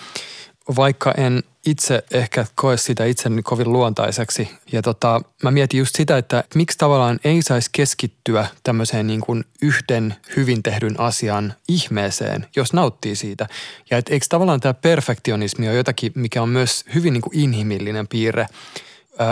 vaikka 0.75 1.13
en 1.17 1.43
itse 1.65 2.03
ehkä 2.11 2.45
koe 2.55 2.77
sitä 2.77 3.05
itseni 3.05 3.43
kovin 3.43 3.73
luontaiseksi. 3.73 4.49
Ja 4.71 4.81
tota, 4.81 5.21
mä 5.43 5.51
mietin 5.51 5.77
just 5.77 5.95
sitä, 5.95 6.17
että 6.17 6.43
miksi 6.55 6.77
tavallaan 6.77 7.19
ei 7.23 7.41
saisi 7.41 7.69
keskittyä 7.71 8.47
tämmöiseen 8.63 9.07
niin 9.07 9.21
kuin 9.21 9.43
yhden 9.61 10.15
hyvin 10.35 10.63
tehdyn 10.63 10.99
asian 10.99 11.53
ihmeeseen, 11.67 12.45
jos 12.55 12.73
nauttii 12.73 13.15
siitä. 13.15 13.47
Ja 13.89 13.97
et 13.97 14.09
eikö 14.09 14.25
tavallaan 14.29 14.59
tämä 14.59 14.73
perfektionismi 14.73 15.67
ole 15.67 15.77
jotakin, 15.77 16.11
mikä 16.15 16.41
on 16.41 16.49
myös 16.49 16.85
hyvin 16.95 17.13
niin 17.13 17.21
kuin 17.21 17.39
inhimillinen 17.39 18.07
piirre. 18.07 18.47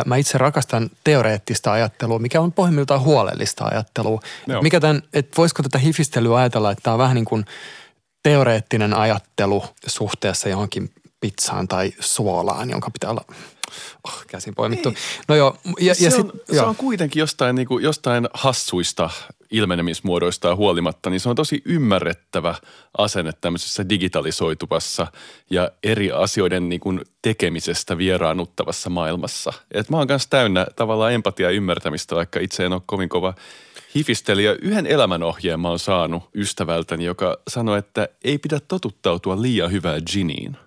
Mä 0.06 0.16
itse 0.16 0.38
rakastan 0.38 0.90
teoreettista 1.04 1.72
ajattelua, 1.72 2.20
mikä 2.20 2.42
on 2.42 2.52
pohjimmiltaan 2.52 3.02
huolellista 3.02 3.66
ajattelua. 3.66 4.20
Joo. 4.48 4.62
Mikä 4.62 4.80
tämän, 4.80 5.02
että 5.14 5.38
voisiko 5.38 5.64
tätä 5.64 5.78
hifistelyä 5.78 6.38
ajatella, 6.38 6.72
että 6.72 6.82
tämä 6.82 6.94
on 6.94 7.00
vähän 7.00 7.16
niin 7.16 7.26
kuin 7.26 7.46
teoreettinen 8.24 8.94
ajattelu 8.94 9.64
suhteessa 9.88 10.50
johonkin 10.50 10.92
pizzaan 11.20 11.68
tai 11.68 11.92
suolaan, 12.00 12.70
jonka 12.70 12.92
pitää 12.92 13.10
olla 13.10 13.26
oh, 14.04 14.26
käsin 14.28 14.56
poimittu. 14.56 14.94
No 15.28 15.36
joo, 15.36 15.58
ja, 15.80 15.96
se, 15.96 16.06
ja 16.06 16.16
on, 16.16 16.32
sit, 16.34 16.42
se 16.50 16.56
joo. 16.56 16.68
on 16.68 16.76
kuitenkin 16.76 17.20
jostain, 17.20 17.56
niin 17.56 17.68
kuin, 17.68 17.84
jostain 17.84 18.28
hassuista 18.34 19.10
ilmenemismuodoista 19.52 20.56
huolimatta, 20.56 21.10
niin 21.10 21.20
se 21.20 21.30
on 21.30 21.36
tosi 21.36 21.62
ymmärrettävä 21.66 22.56
asenne 22.98 23.32
tämmöisessä 23.42 23.90
digitalisoituvassa 23.90 25.08
ja 25.50 25.72
eri 25.84 26.12
asioiden 26.12 26.70
niin 26.70 26.80
kuin 26.80 27.02
tekemisestä 27.22 27.98
vieraannuttavassa 27.98 28.90
maailmassa. 28.90 29.54
Et 29.72 29.90
mä 29.90 29.98
oon 29.98 30.08
kanssa 30.08 30.30
täynnä 30.30 30.68
tavallaan 30.76 31.14
empatiaa 31.14 31.52
ja 31.52 31.56
ymmärtämistä, 31.56 32.16
vaikka 32.16 32.40
itse 32.40 32.66
en 32.66 32.74
ole 32.74 32.82
kovin 32.86 33.10
kova 33.10 33.34
hifistelijä. 33.96 34.56
Yhden 34.62 34.88
elämänohjeen 34.88 35.60
mä 35.60 35.70
oon 35.70 35.80
saanut 35.80 36.24
ystävältäni, 36.36 37.06
joka 37.06 37.38
sanoi, 37.48 37.80
että 37.80 38.10
ei 38.24 38.38
pidä 38.38 38.60
totuttautua 38.60 39.42
liian 39.42 39.72
hyvää 39.72 39.98
giniin. 40.12 40.58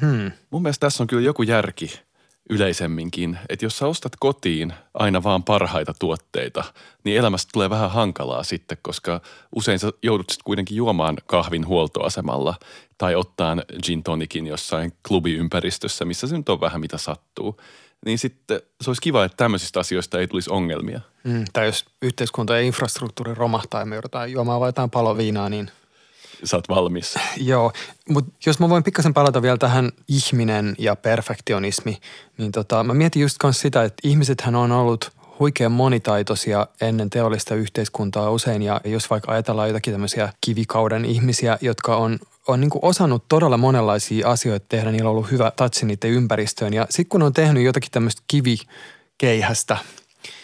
Hmm. 0.00 0.32
Mun 0.50 0.62
mielestä 0.62 0.86
tässä 0.86 1.02
on 1.02 1.06
kyllä 1.06 1.22
joku 1.22 1.42
järki 1.42 2.00
yleisemminkin, 2.50 3.38
että 3.48 3.64
jos 3.64 3.78
sä 3.78 3.86
ostat 3.86 4.12
kotiin 4.20 4.72
aina 4.94 5.22
vaan 5.22 5.42
parhaita 5.42 5.94
tuotteita, 5.98 6.64
niin 7.04 7.16
elämästä 7.16 7.50
tulee 7.52 7.70
vähän 7.70 7.90
hankalaa 7.90 8.42
sitten, 8.42 8.78
koska 8.82 9.20
usein 9.56 9.78
sä 9.78 9.92
joudut 10.02 10.30
sitten 10.30 10.44
kuitenkin 10.44 10.76
juomaan 10.76 11.16
kahvin 11.26 11.66
huoltoasemalla 11.66 12.54
tai 12.98 13.14
ottaa 13.14 13.56
gin 13.82 14.02
tonicin 14.02 14.46
jossain 14.46 14.92
klubiympäristössä, 15.08 16.04
missä 16.04 16.26
se 16.26 16.36
nyt 16.36 16.48
on 16.48 16.60
vähän 16.60 16.80
mitä 16.80 16.98
sattuu. 16.98 17.60
Niin 18.06 18.18
sitten 18.18 18.60
se 18.80 18.90
olisi 18.90 19.02
kiva, 19.02 19.24
että 19.24 19.36
tämmöisistä 19.36 19.80
asioista 19.80 20.20
ei 20.20 20.28
tulisi 20.28 20.50
ongelmia. 20.50 21.00
Mm, 21.24 21.44
tai 21.52 21.66
jos 21.66 21.84
yhteiskunta 22.02 22.56
ja 22.56 22.60
infrastruktuuri 22.60 23.34
romahtaa 23.34 23.80
ja 23.80 23.86
me 23.86 23.94
joudutaan 23.94 24.32
juomaan 24.32 24.60
vain 24.60 24.68
jotain 24.68 24.90
paloviinaa, 24.90 25.48
niin 25.48 25.70
Sä 26.44 26.56
oot 26.56 26.68
valmis. 26.68 27.14
Joo, 27.36 27.72
mutta 28.08 28.32
jos 28.46 28.58
mä 28.58 28.68
voin 28.68 28.82
pikkasen 28.82 29.14
palata 29.14 29.42
vielä 29.42 29.56
tähän 29.56 29.90
ihminen 30.08 30.74
ja 30.78 30.96
perfektionismi, 30.96 31.98
niin 32.38 32.52
tota, 32.52 32.84
mä 32.84 32.94
mietin 32.94 33.22
just 33.22 33.38
kans 33.38 33.60
sitä, 33.60 33.84
että 33.84 34.08
ihmisethän 34.08 34.54
on 34.54 34.72
ollut 34.72 35.12
huikean 35.38 35.72
monitaitoisia 35.72 36.66
ennen 36.80 37.10
teollista 37.10 37.54
yhteiskuntaa 37.54 38.30
usein 38.30 38.62
ja 38.62 38.80
jos 38.84 39.10
vaikka 39.10 39.32
ajatellaan 39.32 39.68
jotakin 39.68 39.94
tämmöisiä 39.94 40.32
kivikauden 40.40 41.04
ihmisiä, 41.04 41.58
jotka 41.60 41.96
on 41.96 42.18
on 42.48 42.60
niin 42.60 42.70
osannut 42.82 43.24
todella 43.28 43.56
monenlaisia 43.56 44.28
asioita 44.28 44.66
tehdä, 44.68 44.92
niillä 44.92 45.08
on 45.08 45.16
ollut 45.16 45.30
hyvä 45.30 45.52
tatsi 45.56 45.86
niiden 45.86 46.10
ympäristöön 46.10 46.74
ja 46.74 46.86
sitten 46.90 47.08
kun 47.08 47.22
on 47.22 47.32
tehnyt 47.32 47.64
jotakin 47.64 47.90
tämmöistä 47.90 48.22
kivikeihästä, 48.28 49.76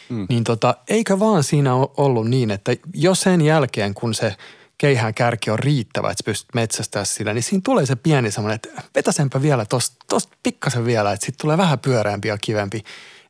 mm. 0.09 0.26
niin 0.28 0.45
tota, 0.45 0.75
eikö 0.88 1.19
vaan 1.19 1.45
siinä 1.45 1.75
ole 1.75 1.88
ollut 1.97 2.28
niin, 2.28 2.50
että 2.50 2.73
jo 2.95 3.14
sen 3.14 3.40
jälkeen 3.40 3.95
kun 3.95 4.14
se 4.14 4.37
keihään 4.78 5.14
kärki 5.14 5.50
on 5.50 5.58
riittävä, 5.58 6.11
että 6.11 6.23
sä 6.23 6.25
pystyt 6.25 6.54
metsästää 6.54 7.04
sillä, 7.04 7.35
niin 7.35 7.42
siinä 7.42 7.61
tulee 7.64 7.87
se 7.87 7.97
pieni 7.97 8.30
semmoinen, 8.30 8.54
että 8.54 8.82
vetäsenpä 8.94 9.42
vielä 9.42 9.64
tosta, 9.64 9.97
tosta 10.08 10.37
pikkasen 10.42 10.85
vielä, 10.85 11.12
että 11.12 11.26
sitten 11.26 11.40
tulee 11.40 11.58
vähän 11.58 11.78
pyöreämpi 11.78 12.28
ja 12.28 12.38
kivempi. 12.38 12.82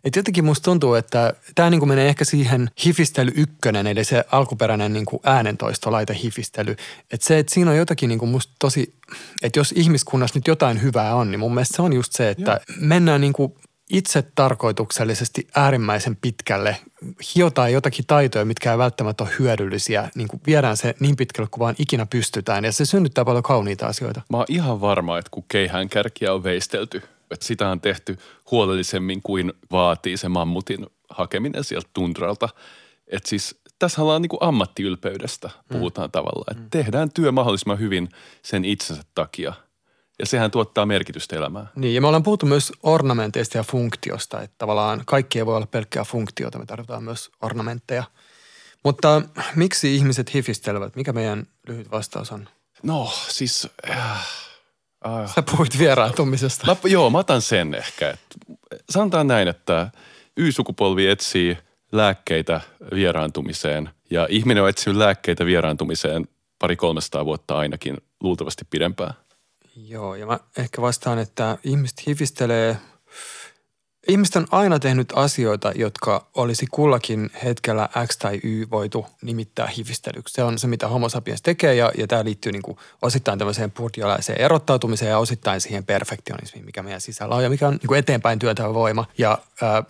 Et 0.04 0.16
jotenkin 0.16 0.44
musta 0.44 0.64
tuntuu, 0.64 0.94
että 0.94 1.32
tämä 1.54 1.70
niinku 1.70 1.86
menee 1.86 2.08
ehkä 2.08 2.24
siihen 2.24 2.70
hifistely 2.84 3.32
ykkönen, 3.34 3.86
eli 3.86 4.04
se 4.04 4.24
alkuperäinen 4.32 4.92
niinku 4.92 5.20
äänentoistolaite 5.24 6.16
hifistely. 6.22 6.76
Että 7.10 7.26
se, 7.26 7.38
että 7.38 7.54
siinä 7.54 7.70
on 7.70 7.76
jotakin 7.76 8.08
niinku 8.08 8.26
musta 8.26 8.52
tosi, 8.58 8.94
että 9.42 9.58
jos 9.58 9.72
ihmiskunnassa 9.76 10.38
nyt 10.38 10.46
jotain 10.46 10.82
hyvää 10.82 11.14
on, 11.14 11.30
niin 11.30 11.40
mun 11.40 11.54
mielestä 11.54 11.76
se 11.76 11.82
on 11.82 11.92
just 11.92 12.12
se, 12.12 12.30
että 12.30 12.50
Joo. 12.50 12.76
mennään 12.80 13.20
niinku 13.20 13.56
itse 13.90 14.22
tarkoituksellisesti 14.34 15.48
äärimmäisen 15.56 16.16
pitkälle, 16.16 16.76
hiotaan 17.34 17.72
jotakin 17.72 18.04
taitoja, 18.06 18.44
mitkä 18.44 18.72
ei 18.72 18.78
välttämättä 18.78 19.24
ole 19.24 19.32
hyödyllisiä, 19.38 20.10
niin 20.14 20.28
kuin 20.28 20.42
viedään 20.46 20.76
se 20.76 20.94
niin 21.00 21.16
pitkälle 21.16 21.48
kuin 21.50 21.60
vaan 21.60 21.74
ikinä 21.78 22.06
pystytään 22.06 22.64
ja 22.64 22.72
se 22.72 22.86
synnyttää 22.86 23.24
paljon 23.24 23.42
kauniita 23.42 23.86
asioita. 23.86 24.20
Mä 24.30 24.36
oon 24.36 24.46
ihan 24.48 24.80
varma, 24.80 25.18
että 25.18 25.30
kun 25.30 25.44
keihään 25.48 25.88
kärkiä 25.88 26.34
on 26.34 26.42
veistelty, 26.42 27.02
että 27.30 27.46
sitä 27.46 27.68
on 27.68 27.80
tehty 27.80 28.18
huolellisemmin 28.50 29.22
kuin 29.22 29.52
vaatii 29.72 30.16
se 30.16 30.28
mammutin 30.28 30.86
hakeminen 31.10 31.64
sieltä 31.64 31.88
tundralta. 31.92 32.48
Että 33.06 33.28
siis 33.28 33.60
tässä 33.78 34.02
ollaan 34.02 34.22
niin 34.22 34.30
kuin 34.30 34.42
ammattiylpeydestä 34.42 35.50
puhutaan 35.72 36.08
mm. 36.08 36.12
tavallaan, 36.12 36.56
että 36.56 36.78
tehdään 36.78 37.10
työ 37.12 37.32
mahdollisimman 37.32 37.78
hyvin 37.78 38.08
sen 38.42 38.64
itsensä 38.64 39.02
takia– 39.14 39.52
ja 40.18 40.26
sehän 40.26 40.50
tuottaa 40.50 40.86
merkitystä 40.86 41.36
elämään. 41.36 41.70
Niin, 41.76 41.94
ja 41.94 42.00
me 42.00 42.06
ollaan 42.06 42.22
puhuttu 42.22 42.46
myös 42.46 42.72
ornamenteista 42.82 43.58
ja 43.58 43.64
funktiosta, 43.64 44.42
että 44.42 44.54
tavallaan 44.58 45.02
kaikki 45.06 45.38
ei 45.38 45.46
voi 45.46 45.56
olla 45.56 45.66
pelkkää 45.66 46.04
funktiota, 46.04 46.58
me 46.58 46.66
tarvitaan 46.66 47.04
myös 47.04 47.30
ornamentteja. 47.42 48.04
Mutta 48.84 49.22
miksi 49.56 49.96
ihmiset 49.96 50.34
hifistelevät? 50.34 50.96
Mikä 50.96 51.12
meidän 51.12 51.46
lyhyt 51.68 51.90
vastaus 51.90 52.32
on? 52.32 52.48
No 52.82 53.12
siis, 53.28 53.68
äh, 53.90 54.26
Sä 55.34 55.42
puhuit 55.42 55.78
vieraantumisesta. 55.78 56.66
mä, 56.66 56.90
joo, 56.90 57.10
mä 57.10 57.18
otan 57.18 57.42
sen 57.42 57.74
ehkä. 57.74 58.10
Et, 58.10 58.20
sanotaan 58.90 59.26
näin, 59.26 59.48
että 59.48 59.90
Y-sukupolvi 60.36 61.08
etsii 61.08 61.58
lääkkeitä 61.92 62.60
vieraantumiseen 62.94 63.90
ja 64.10 64.26
ihminen 64.30 64.62
on 64.62 64.68
etsinyt 64.68 64.98
lääkkeitä 64.98 65.46
vieraantumiseen 65.46 66.28
pari 66.58 66.76
300 66.76 67.24
vuotta 67.24 67.58
ainakin, 67.58 67.96
luultavasti 68.20 68.64
pidempään. 68.70 69.14
Joo, 69.86 70.14
ja 70.14 70.26
mä 70.26 70.38
ehkä 70.58 70.82
vastaan, 70.82 71.18
että 71.18 71.58
ihmiset 71.64 72.06
hifistelee. 72.06 72.76
Ihmiset 74.08 74.36
on 74.36 74.46
aina 74.50 74.78
tehnyt 74.78 75.12
asioita, 75.16 75.72
jotka 75.74 76.26
olisi 76.34 76.66
kullakin 76.70 77.30
hetkellä 77.44 77.88
X 78.06 78.16
tai 78.16 78.40
Y 78.42 78.66
voitu 78.70 79.06
nimittää 79.22 79.66
hifistelyksi. 79.66 80.34
Se 80.34 80.42
on 80.42 80.58
se, 80.58 80.66
mitä 80.66 80.88
homo 80.88 81.08
sapiens 81.08 81.42
tekee, 81.42 81.74
ja, 81.74 81.92
ja 81.98 82.06
tämä 82.06 82.24
liittyy 82.24 82.52
niin 82.52 82.62
kuin 82.62 82.78
osittain 83.02 83.38
tämmöiseen 83.38 83.70
purdialaiseen 83.70 84.40
erottautumiseen 84.40 85.10
ja 85.10 85.18
osittain 85.18 85.60
siihen 85.60 85.84
perfektionismiin, 85.84 86.64
mikä 86.64 86.82
meidän 86.82 87.00
sisällä 87.00 87.34
on 87.34 87.42
ja 87.42 87.50
mikä 87.50 87.68
on 87.68 87.74
niin 87.74 87.88
kuin 87.88 87.98
eteenpäin 87.98 88.38
työtävä 88.38 88.74
voima. 88.74 89.06
Ja 89.18 89.38
ää, 89.62 89.84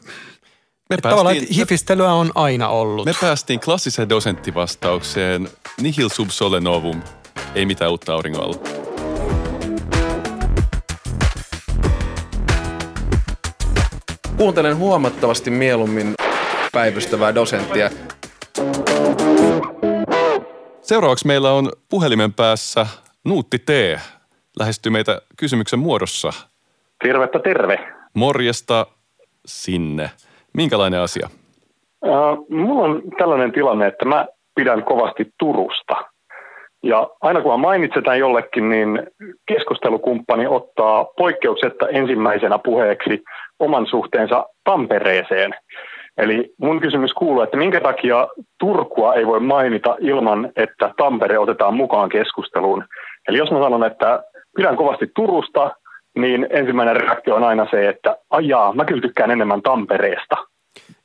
Me 0.90 0.94
että 0.94 1.08
tavallaan 1.08 1.36
että 1.36 1.54
hifistelyä 1.54 2.12
on 2.12 2.32
aina 2.34 2.68
ollut. 2.68 3.06
me 3.06 3.14
päästiin 3.20 3.60
klassiseen 3.60 4.08
dosenttivastaukseen 4.08 5.48
nihil 5.80 6.08
sub 6.08 6.30
sole 6.30 6.60
novum, 6.60 7.02
ei 7.54 7.66
mitään 7.66 7.90
uutta 7.90 8.14
auringon 8.14 8.44
alla. 8.44 8.87
Kuuntelen 14.38 14.78
huomattavasti 14.78 15.50
mieluummin 15.50 16.14
päivystävää 16.72 17.34
dosenttia. 17.34 17.88
Seuraavaksi 20.80 21.26
meillä 21.26 21.52
on 21.52 21.68
puhelimen 21.90 22.32
päässä 22.32 22.86
Nuutti 23.24 23.58
T. 23.58 23.70
Lähestyy 24.58 24.92
meitä 24.92 25.20
kysymyksen 25.38 25.78
muodossa. 25.78 26.28
Tervettä 27.04 27.38
terve. 27.38 27.78
Morjesta 28.14 28.86
sinne. 29.46 30.10
Minkälainen 30.54 31.00
asia? 31.00 31.28
Uh, 32.04 32.46
mulla 32.50 32.84
on 32.84 33.02
tällainen 33.18 33.52
tilanne, 33.52 33.86
että 33.86 34.04
mä 34.04 34.26
pidän 34.54 34.84
kovasti 34.84 35.32
Turusta. 35.38 35.94
Ja 36.82 37.10
aina 37.20 37.40
kun 37.40 37.52
mä 37.52 37.56
mainitsetaan 37.56 38.18
jollekin, 38.18 38.68
niin 38.68 39.02
keskustelukumppani 39.48 40.46
ottaa 40.46 41.04
poikkeuksetta 41.04 41.88
ensimmäisenä 41.88 42.58
puheeksi 42.58 43.24
oman 43.58 43.86
suhteensa 43.86 44.46
Tampereeseen. 44.64 45.54
Eli 46.18 46.54
mun 46.58 46.80
kysymys 46.80 47.12
kuuluu, 47.12 47.42
että 47.42 47.56
minkä 47.56 47.80
takia 47.80 48.28
Turkua 48.58 49.14
ei 49.14 49.26
voi 49.26 49.40
mainita 49.40 49.96
ilman, 50.00 50.52
että 50.56 50.94
Tampere 50.96 51.38
otetaan 51.38 51.74
mukaan 51.74 52.08
keskusteluun. 52.08 52.84
Eli 53.28 53.38
jos 53.38 53.50
mä 53.50 53.58
sanon, 53.58 53.84
että 53.84 54.22
pidän 54.56 54.76
kovasti 54.76 55.06
Turusta, 55.14 55.70
niin 56.18 56.46
ensimmäinen 56.50 56.96
reaktio 56.96 57.34
on 57.34 57.44
aina 57.44 57.66
se, 57.70 57.88
että 57.88 58.16
ajaa, 58.30 58.74
mä 58.74 58.84
kyllä 58.84 59.02
tykkään 59.02 59.30
enemmän 59.30 59.62
Tampereesta. 59.62 60.36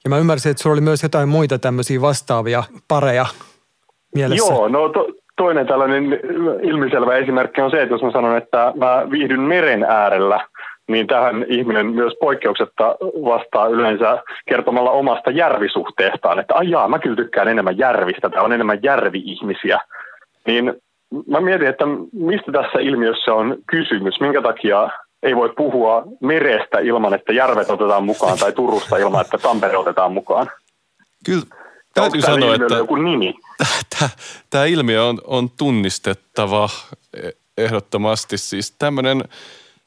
Ja 0.04 0.10
mä 0.10 0.18
ymmärsin, 0.18 0.52
että 0.52 0.64
sulla 0.64 0.74
oli 0.74 0.82
myös 0.82 1.04
jotain 1.04 1.30
muita 1.30 1.60
tämmöisiä 1.60 2.02
vastaavia 2.02 2.64
pareja 2.88 3.26
mielessä. 4.16 4.54
Joo, 4.54 4.68
no 4.68 4.90
to, 4.90 5.08
toinen 5.38 5.68
tällainen 5.68 6.20
ilmiselvä 6.64 7.16
esimerkki 7.16 7.62
on 7.62 7.72
se, 7.72 7.82
että 7.82 7.96
jos 7.96 8.04
mä 8.04 8.12
sanon, 8.12 8.38
että 8.38 8.74
mä 8.76 9.08
viihdyn 9.12 9.40
meren 9.40 9.84
äärellä, 9.84 10.48
niin 10.88 11.08
tähän 11.08 11.46
ihminen 11.50 11.86
myös 11.86 12.14
poikkeuksetta 12.20 12.96
vastaa 13.26 13.68
yleensä 13.68 14.24
kertomalla 14.50 14.92
omasta 14.92 15.32
järvisuhteestaan, 15.32 16.40
että 16.40 16.54
ajaa, 16.56 16.88
mä 16.88 17.00
kyllä 17.00 17.16
tykkään 17.16 17.48
enemmän 17.48 17.78
järvistä, 17.78 18.30
tää 18.30 18.42
on 18.42 18.54
enemmän 18.54 18.80
järvi-ihmisiä. 18.84 19.80
Niin 20.48 20.74
mä 21.28 21.42
mietin, 21.42 21.68
että 21.68 21.86
mistä 22.14 22.52
tässä 22.52 22.80
ilmiössä 22.80 23.34
on 23.34 23.58
kysymys, 23.68 24.20
minkä 24.20 24.42
takia 24.42 24.90
ei 25.24 25.36
voi 25.36 25.54
puhua 25.58 26.04
merestä 26.22 26.80
ilman, 26.80 27.14
että 27.14 27.34
järvet 27.34 27.70
otetaan 27.70 28.04
mukaan 28.04 28.38
tai 28.38 28.52
Turusta 28.52 28.98
ilman, 28.98 29.22
että 29.22 29.38
Tampere 29.38 29.78
otetaan 29.78 30.12
mukaan. 30.12 30.50
Kyllä 31.26 31.42
Onko 31.42 31.56
täytyy 31.94 32.22
tällä 32.22 32.40
sanoa, 32.40 32.56
että 32.56 32.76
joku 32.76 32.96
nimi? 32.96 33.34
tämä 34.50 34.66
ilmiö 34.66 35.04
on, 35.04 35.22
on 35.28 35.50
tunnistettava 35.58 36.70
e- 37.24 37.30
ehdottomasti. 37.58 38.38
Siis 38.38 38.76
tämmöinen 38.80 39.24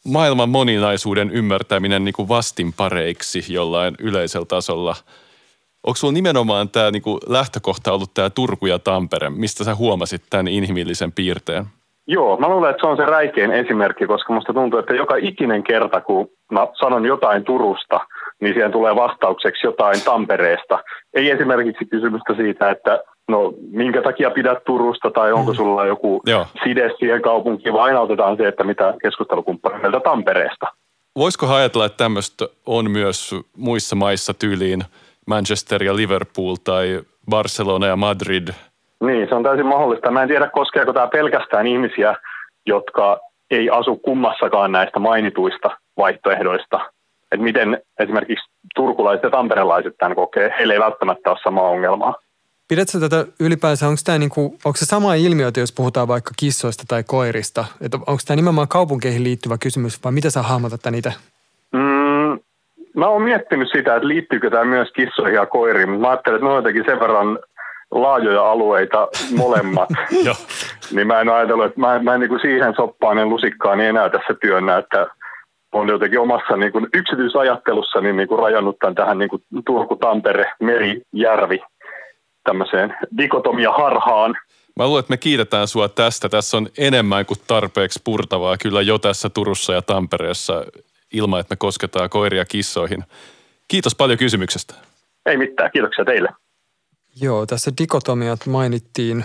maailman 0.07 0.49
moninaisuuden 0.49 1.31
ymmärtäminen 1.31 2.05
niin 2.05 2.12
kuin 2.12 2.29
vastinpareiksi 2.29 3.55
jollain 3.55 3.95
yleisellä 3.99 4.47
tasolla. 4.47 4.97
Onko 5.87 5.97
sulla 5.97 6.12
nimenomaan 6.12 6.69
tämä 6.69 6.90
niin 6.90 7.03
kuin 7.03 7.19
lähtökohta 7.27 7.92
ollut 7.92 8.14
tämä 8.14 8.31
Turku 8.31 8.66
ja 8.66 8.79
Tampere? 8.79 9.31
Mistä 9.31 9.64
sä 9.64 9.75
huomasit 9.75 10.23
tämän 10.31 10.49
inhimillisen 10.49 11.12
piirteen? 11.12 11.64
Joo, 12.09 12.37
mä 12.37 12.49
luulen, 12.49 12.71
että 12.71 12.81
se 12.81 12.87
on 12.87 12.97
se 12.97 13.05
räikein 13.05 13.51
esimerkki, 13.51 14.07
koska 14.07 14.33
musta 14.33 14.53
tuntuu, 14.53 14.79
että 14.79 14.95
joka 14.95 15.16
ikinen 15.16 15.62
kerta, 15.62 16.01
kun 16.01 16.29
mä 16.53 16.66
sanon 16.81 17.07
jotain 17.07 17.45
Turusta, 17.45 18.01
niin 18.40 18.55
siihen 18.55 18.73
tulee 18.73 18.97
vastaukseksi 18.97 19.66
jotain 19.66 20.01
Tampereesta. 20.05 20.79
Ei 21.14 21.31
esimerkiksi 21.31 21.85
kysymystä 21.85 22.35
siitä, 22.35 22.71
että 22.71 23.01
no 23.29 23.55
minkä 23.71 24.03
takia 24.03 24.31
pidät 24.31 24.65
Turusta 24.65 25.11
tai 25.11 25.33
onko 25.33 25.55
sulla 25.55 25.87
joku 25.87 26.21
Joo. 26.27 26.47
side 26.65 26.91
siihen 26.99 27.23
kaupunkiin, 27.23 27.73
vaan 27.73 27.85
aina 27.85 28.01
otetaan 28.01 28.37
se, 28.37 28.49
että 28.49 28.65
mitä 28.65 28.95
keskustelukumppani 29.03 29.83
meiltä 29.83 30.01
Tampereesta. 30.01 30.67
Voisiko 31.17 31.55
ajatella, 31.55 31.87
että 31.87 32.05
tämmöistä 32.05 32.49
on 32.67 32.91
myös 32.91 33.35
muissa 33.57 33.97
maissa 33.97 34.35
tyyliin 34.35 34.83
Manchester 35.27 35.83
ja 35.83 35.97
Liverpool 35.97 36.57
tai 36.65 37.01
Barcelona 37.31 37.87
ja 37.87 37.97
Madrid? 37.97 38.49
Niin, 39.01 39.29
se 39.29 39.35
on 39.35 39.43
täysin 39.43 39.67
mahdollista. 39.67 40.11
Mä 40.11 40.23
en 40.23 40.29
tiedä, 40.29 40.49
koskeeko 40.49 40.93
tämä 40.93 41.07
pelkästään 41.07 41.67
ihmisiä, 41.67 42.17
jotka 42.67 43.21
ei 43.51 43.71
asu 43.71 43.97
kummassakaan 43.97 44.73
näistä 44.73 44.99
mainituista 44.99 45.71
vaihtoehdoista. 45.97 46.81
Et 47.33 47.41
miten 47.41 47.83
esimerkiksi 47.99 48.51
turkulaiset 48.75 49.23
ja 49.23 49.31
tamperelaiset 49.31 49.95
tämän 49.99 50.17
kokee, 50.17 50.55
heillä 50.59 50.75
ei 50.75 50.81
välttämättä 50.81 51.31
ole 51.31 51.39
samaa 51.45 51.69
ongelmaa. 51.69 52.15
Pidätkö 52.68 53.00
tätä 53.00 53.26
ylipäänsä, 53.40 53.88
onko 53.88 54.00
tämä 54.05 54.18
niinku, 54.18 54.44
onko 54.44 54.76
se 54.76 54.85
sama 54.85 55.14
ilmiö, 55.14 55.48
että 55.48 55.61
jos 55.61 55.72
puhutaan 55.72 56.09
vaikka 56.09 56.31
kissoista 56.37 56.85
tai 56.88 57.05
koirista? 57.05 57.64
Että 57.81 57.96
onko 57.96 58.22
tämä 58.26 58.37
nimenomaan 58.37 58.68
kaupunkeihin 58.68 59.24
liittyvä 59.24 59.57
kysymys 59.59 60.05
vai 60.05 60.12
mitä 60.12 60.31
sä 60.31 60.42
hahmotat 60.42 60.81
tän 60.83 60.94
itse? 60.94 61.12
Mm, 61.72 62.38
mä 62.96 63.09
oon 63.09 63.22
miettinyt 63.22 63.68
sitä, 63.76 63.96
että 63.96 64.09
liittyykö 64.09 64.50
tämä 64.50 64.64
myös 64.64 64.88
kissoihin 64.92 65.35
ja 65.35 65.46
koiriin, 65.46 65.88
mutta 65.88 66.02
mä 66.02 66.11
ajattelin, 66.11 66.37
että 66.37 66.46
ne 66.46 66.50
on 66.50 66.57
jotenkin 66.57 66.85
sen 66.87 67.00
verran 67.00 67.38
laajoja 67.90 68.50
alueita 68.50 69.09
molemmat. 69.37 69.88
Niin 70.92 71.07
mä 71.07 71.20
en 71.20 71.29
ajatellut, 71.29 71.66
että 71.66 71.81
mä, 71.81 71.98
mä 71.98 72.14
en 72.14 72.20
niin 72.20 72.29
kuin 72.29 72.40
siihen 72.40 72.74
soppaan 72.76 73.18
en 73.18 73.29
lusikkaan 73.29 73.79
niin 73.79 73.88
enää 73.88 74.09
tässä 74.09 74.35
työnnä, 74.40 74.76
että 74.76 75.07
on 75.72 75.88
jotenkin 75.88 76.20
omassa 76.20 76.57
niin 76.57 76.72
kuin 76.72 76.87
yksityisajattelussani 76.94 78.12
niin 78.12 78.29
kuin 78.29 78.38
rajannut 78.38 78.76
tämän 78.79 78.94
tähän 78.94 79.18
niin 79.18 79.29
kuin 79.29 79.42
Turku, 79.66 79.96
Tampere, 79.96 80.52
Meri, 80.61 81.02
Järvi 81.12 81.59
tämmöiseen 82.46 82.96
dikotomia 83.18 83.72
harhaan. 83.72 84.37
Mä 84.76 84.87
luulen, 84.87 85.00
että 85.00 85.12
me 85.12 85.16
kiitetään 85.16 85.68
sua 85.68 85.88
tästä. 85.88 86.28
Tässä 86.28 86.56
on 86.56 86.68
enemmän 86.78 87.26
kuin 87.26 87.40
tarpeeksi 87.46 88.00
purtavaa 88.04 88.56
kyllä 88.56 88.82
jo 88.82 88.98
tässä 88.98 89.30
Turussa 89.30 89.72
ja 89.72 89.82
Tampereessa 89.82 90.64
ilman, 91.12 91.40
että 91.40 91.52
me 91.52 91.56
kosketaan 91.56 92.11
koiria 92.11 92.44
kissoihin. 92.44 93.04
Kiitos 93.68 93.94
paljon 93.94 94.18
kysymyksestä. 94.18 94.74
Ei 95.26 95.37
mitään, 95.37 95.70
kiitoksia 95.72 96.04
teille. 96.04 96.28
Joo, 97.20 97.46
tässä 97.46 97.70
dikotomiat 97.78 98.46
mainittiin. 98.46 99.24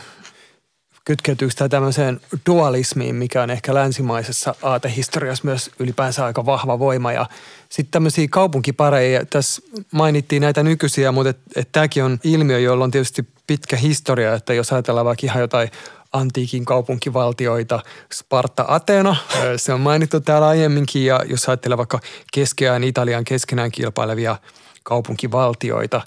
Kytkeytyykö 1.06 1.54
tämä 1.58 1.70
tämmöiseen 1.70 2.22
dualismiin, 2.46 3.16
mikä 3.16 3.44
on 3.44 3.50
ehkä 3.50 3.74
länsimaisessa 3.74 4.56
aatehistoriassa 4.64 5.46
myös 5.46 5.72
ylipäänsä 5.80 6.26
aika 6.26 6.46
vahva 6.46 6.80
voima. 6.80 7.12
Ja 7.12 7.26
sitten 7.70 7.92
tämmöisiä 7.92 8.28
kaupunkipareja, 8.32 9.26
tässä 9.26 9.62
mainittiin 9.92 10.42
näitä 10.42 10.64
nykyisiä, 10.64 11.12
mutta 11.12 11.30
et, 11.30 11.38
et 11.56 11.70
tämäkin 11.72 12.04
on 12.04 12.20
ilmiö, 12.24 12.60
jolla 12.60 12.84
on 12.84 12.92
tietysti 12.92 13.28
pitkä 13.48 13.76
historia, 13.76 14.34
että 14.34 14.54
jos 14.54 14.74
ajatellaan 14.74 15.06
vaikka 15.06 15.28
ihan 15.28 15.42
jotain 15.42 15.72
antiikin 16.14 16.66
kaupunkivaltioita, 16.66 17.80
Sparta 18.14 18.66
Atena, 18.68 19.16
se 19.58 19.74
on 19.74 19.82
mainittu 19.82 20.20
täällä 20.20 20.48
aiemminkin, 20.48 21.06
ja 21.06 21.20
jos 21.26 21.50
ajattelee 21.50 21.78
vaikka 21.78 22.00
keskeään 22.34 22.84
Italian 22.84 23.24
keskenään 23.24 23.72
kilpailevia 23.72 24.38
kaupunkivaltioita, 24.84 26.02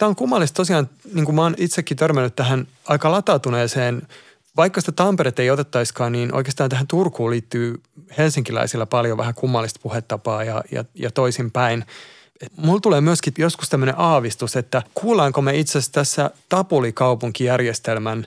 Tämä 0.00 0.08
on 0.08 0.16
kummallista 0.16 0.56
tosiaan, 0.56 0.90
niin 1.14 1.24
kuin 1.24 1.34
mä 1.34 1.42
oon 1.42 1.54
itsekin 1.58 1.96
törmännyt 1.96 2.36
tähän 2.36 2.66
aika 2.88 3.10
latautuneeseen, 3.10 4.02
vaikka 4.56 4.80
sitä 4.80 4.92
Tamperet 4.92 5.38
ei 5.38 5.50
otettaiskaan, 5.50 6.12
niin 6.12 6.34
oikeastaan 6.34 6.70
tähän 6.70 6.86
Turkuun 6.86 7.30
liittyy 7.30 7.80
helsinkiläisillä 8.18 8.86
paljon 8.86 9.18
vähän 9.18 9.34
kummallista 9.34 9.80
puhetapaa 9.82 10.44
ja, 10.44 10.62
ja, 10.72 10.84
ja 10.94 11.10
toisinpäin. 11.10 11.84
Et 12.40 12.52
Mulla 12.56 12.80
tulee 12.80 13.00
myöskin 13.00 13.32
joskus 13.38 13.68
tämmöinen 13.68 13.94
aavistus, 13.98 14.56
että 14.56 14.82
kuullaanko 14.94 15.42
me 15.42 15.58
itse 15.58 15.78
asiassa 15.78 15.92
tässä 15.92 16.30
Tapuli-kaupunkijärjestelmän 16.48 18.26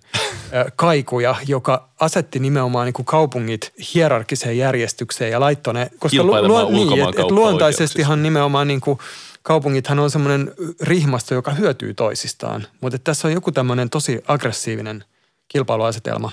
kaikuja, 0.75 1.35
joka 1.47 1.89
asetti 1.99 2.39
nimenomaan 2.39 2.85
niin 2.85 2.93
kuin 2.93 3.05
kaupungit 3.05 3.73
hierarkiseen 3.93 4.57
järjestykseen 4.57 5.31
ja 5.31 5.39
laittoi 5.39 5.73
ne, 5.73 5.89
koska 5.99 6.09
Kilpailemaan 6.09 6.73
niin, 6.73 7.09
et, 7.09 7.19
et 7.19 7.31
luontaisestihan 7.31 8.23
nimenomaan 8.23 8.67
niin 8.67 8.81
kuin 8.81 8.99
kaupungithan 9.43 9.99
on 9.99 10.11
semmoinen 10.11 10.53
rihmasto, 10.81 11.33
joka 11.33 11.51
hyötyy 11.51 11.93
toisistaan. 11.93 12.67
Mutta 12.81 12.99
tässä 12.99 13.27
on 13.27 13.33
joku 13.33 13.51
tämmöinen 13.51 13.89
tosi 13.89 14.21
aggressiivinen 14.27 15.03
kilpailuasetelma. 15.47 16.31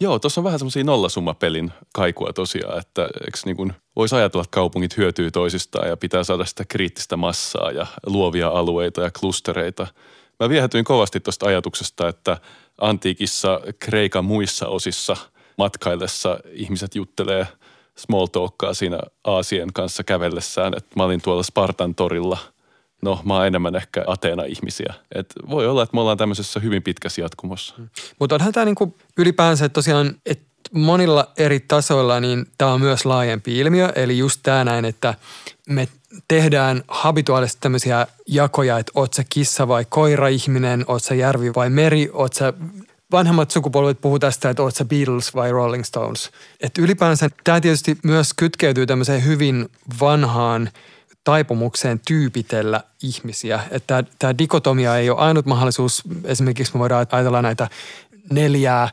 Joo, 0.00 0.18
tuossa 0.18 0.40
on 0.40 0.44
vähän 0.44 0.58
semmoisia 0.58 0.84
nollasummapelin 0.84 1.72
kaikua 1.94 2.32
tosiaan, 2.32 2.78
että 2.78 3.02
eikö 3.02 3.38
niin 3.44 3.72
voisi 3.96 4.16
ajatella, 4.16 4.42
että 4.42 4.54
kaupungit 4.54 4.96
hyötyy 4.96 5.30
toisistaan 5.30 5.88
ja 5.88 5.96
pitää 5.96 6.24
saada 6.24 6.44
sitä 6.44 6.64
kriittistä 6.68 7.16
massaa 7.16 7.70
ja 7.70 7.86
luovia 8.06 8.48
alueita 8.48 9.00
ja 9.00 9.10
klustereita. 9.20 9.86
Mä 10.40 10.48
viehätyin 10.48 10.84
kovasti 10.84 11.20
tuosta 11.20 11.46
ajatuksesta, 11.46 12.08
että 12.08 12.36
antiikissa 12.80 13.60
Kreikan 13.78 14.24
muissa 14.24 14.68
osissa 14.68 15.16
matkaillessa 15.58 16.38
ihmiset 16.52 16.94
juttelee 16.94 17.46
small 18.02 18.26
talkkaa 18.26 18.74
siinä 18.74 18.98
Aasien 19.24 19.72
kanssa 19.72 20.04
kävellessään, 20.04 20.74
että 20.76 20.90
mä 20.96 21.04
olin 21.04 21.22
tuolla 21.22 21.42
Spartan 21.42 21.94
torilla– 21.94 22.38
no 23.02 23.20
mä 23.24 23.36
oon 23.36 23.46
enemmän 23.46 23.76
ehkä 23.76 24.04
Ateena-ihmisiä. 24.06 24.94
Et 25.14 25.34
voi 25.50 25.66
olla, 25.66 25.82
että 25.82 25.94
me 25.94 26.00
ollaan 26.00 26.18
tämmöisessä 26.18 26.60
hyvin 26.60 26.82
pitkässä 26.82 27.20
jatkumossa. 27.20 27.74
Mutta 28.18 28.34
onhan 28.34 28.52
tämä 28.52 28.64
niinku 28.64 28.96
ylipäänsä 29.18 29.64
että 29.64 29.74
tosiaan, 29.74 30.14
että 30.26 30.44
monilla 30.72 31.28
eri 31.36 31.60
tasoilla 31.60 32.20
niin 32.20 32.46
tämä 32.58 32.72
on 32.72 32.80
myös 32.80 33.04
laajempi 33.04 33.58
ilmiö. 33.58 33.92
Eli 33.94 34.18
just 34.18 34.40
tämä 34.42 34.64
näin, 34.64 34.84
että 34.84 35.14
me 35.68 35.88
tehdään 36.28 36.82
habituaalisesti 36.88 37.60
tämmöisiä 37.60 38.06
jakoja, 38.26 38.78
että 38.78 38.92
oot 38.94 39.14
sä 39.14 39.24
kissa 39.28 39.68
vai 39.68 39.84
koira-ihminen, 39.88 40.84
oot 40.88 41.02
sä 41.02 41.14
järvi 41.14 41.54
vai 41.54 41.70
meri, 41.70 42.10
oot 42.12 42.32
sä 42.32 42.52
vanhemmat 43.12 43.50
sukupolvet 43.50 44.00
puhuu 44.00 44.18
tästä, 44.18 44.50
että 44.50 44.62
sä 44.70 44.84
Beatles 44.84 45.34
vai 45.34 45.52
Rolling 45.52 45.84
Stones. 45.84 46.30
Että 46.60 46.82
ylipäänsä 46.82 47.30
tämä 47.44 47.60
tietysti 47.60 47.98
myös 48.04 48.34
kytkeytyy 48.34 48.86
tämmöiseen 48.86 49.24
hyvin 49.24 49.68
vanhaan– 50.00 50.70
taipumukseen 51.24 52.00
tyypitellä 52.06 52.80
ihmisiä. 53.02 53.60
Että 53.70 54.04
tämä 54.18 54.38
dikotomia 54.38 54.96
ei 54.96 55.10
ole 55.10 55.18
ainut 55.18 55.46
mahdollisuus. 55.46 56.02
Esimerkiksi 56.24 56.72
me 56.74 56.78
voidaan 56.78 57.06
ajatella 57.10 57.42
näitä 57.42 57.68
neljää 58.30 58.88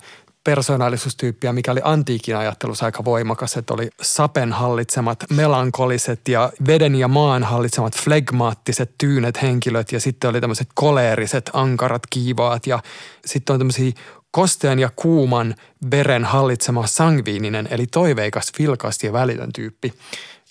persoonallisuustyyppiä, 0.50 1.54
mikä 1.54 1.72
oli 1.72 1.82
antiikin 1.84 2.38
ajattelussa 2.38 2.86
aika 2.86 3.06
voimakas, 3.06 3.58
että 3.58 3.74
oli 3.74 3.90
sapen 4.02 4.54
hallitsemat 4.54 5.24
melankoliset 5.30 6.28
ja 6.28 6.52
veden 6.68 6.96
ja 6.96 7.08
maan 7.08 7.44
hallitsemat 7.44 7.96
flegmaattiset 7.96 8.92
tyynet 8.98 9.42
henkilöt 9.42 9.92
ja 9.92 10.00
sitten 10.00 10.30
oli 10.30 10.42
tämmöiset 10.42 10.68
koleeriset, 10.74 11.50
ankarat, 11.54 12.02
kiivaat 12.10 12.68
ja 12.68 12.80
sitten 13.26 13.54
on 13.54 13.60
tämmöisiä 13.60 13.92
kostean 14.32 14.80
ja 14.80 14.90
kuuman 14.96 15.56
veren 15.92 16.26
hallitsema 16.26 16.88
sangviininen 16.88 17.68
eli 17.72 17.88
toiveikas, 17.88 18.52
vilkas 18.60 19.04
ja 19.04 19.14
välitön 19.14 19.54
tyyppi. 19.54 19.94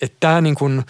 Että 0.01 0.17
tämä 0.19 0.41
niin 0.41 0.55
kuin 0.55 0.83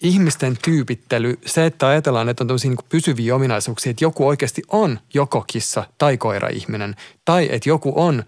ihmisten 0.00 0.56
tyypittely, 0.64 1.38
se, 1.46 1.66
että 1.66 1.86
ajatellaan, 1.86 2.28
että 2.28 2.44
on 2.44 2.48
tämmöisiä 2.48 2.70
niin 2.70 2.88
pysyviä 2.88 3.34
ominaisuuksia, 3.34 3.90
että 3.90 4.04
joku 4.04 4.26
oikeasti 4.26 4.62
on 4.68 4.98
joko 5.14 5.44
kissa 5.46 5.84
tai 5.98 6.16
koira-ihminen, 6.16 6.96
tai 7.24 7.48
että 7.52 7.68
joku 7.68 7.92
on 7.96 8.24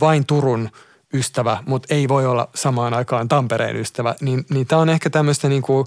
vain 0.00 0.26
Turun 0.26 0.70
ystävä, 1.14 1.58
mutta 1.66 1.94
ei 1.94 2.08
voi 2.08 2.26
olla 2.26 2.48
samaan 2.54 2.94
aikaan 2.94 3.28
Tampereen 3.28 3.76
ystävä, 3.76 4.14
niin, 4.20 4.44
niin 4.50 4.66
tämä 4.66 4.82
on 4.82 4.88
ehkä 4.88 5.10
tämmöistä 5.10 5.48
niin 5.48 5.62
kuin, 5.62 5.86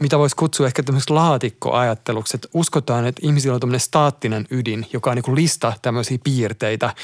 mitä 0.00 0.18
voisi 0.18 0.36
kutsua 0.36 0.66
ehkä 0.66 0.82
tämmöiseksi 0.82 1.12
laatikkoajatteluksi, 1.12 2.36
että 2.36 2.48
uskotaan, 2.54 3.06
että 3.06 3.20
ihmisillä 3.24 3.54
on 3.54 3.60
tämmöinen 3.60 3.80
staattinen 3.80 4.46
ydin, 4.50 4.86
joka 4.92 5.10
on 5.10 5.16
niin 5.16 5.24
kuin 5.24 5.36
lista 5.36 5.72
tämmöisiä 5.82 6.18
piirteitä, 6.24 6.94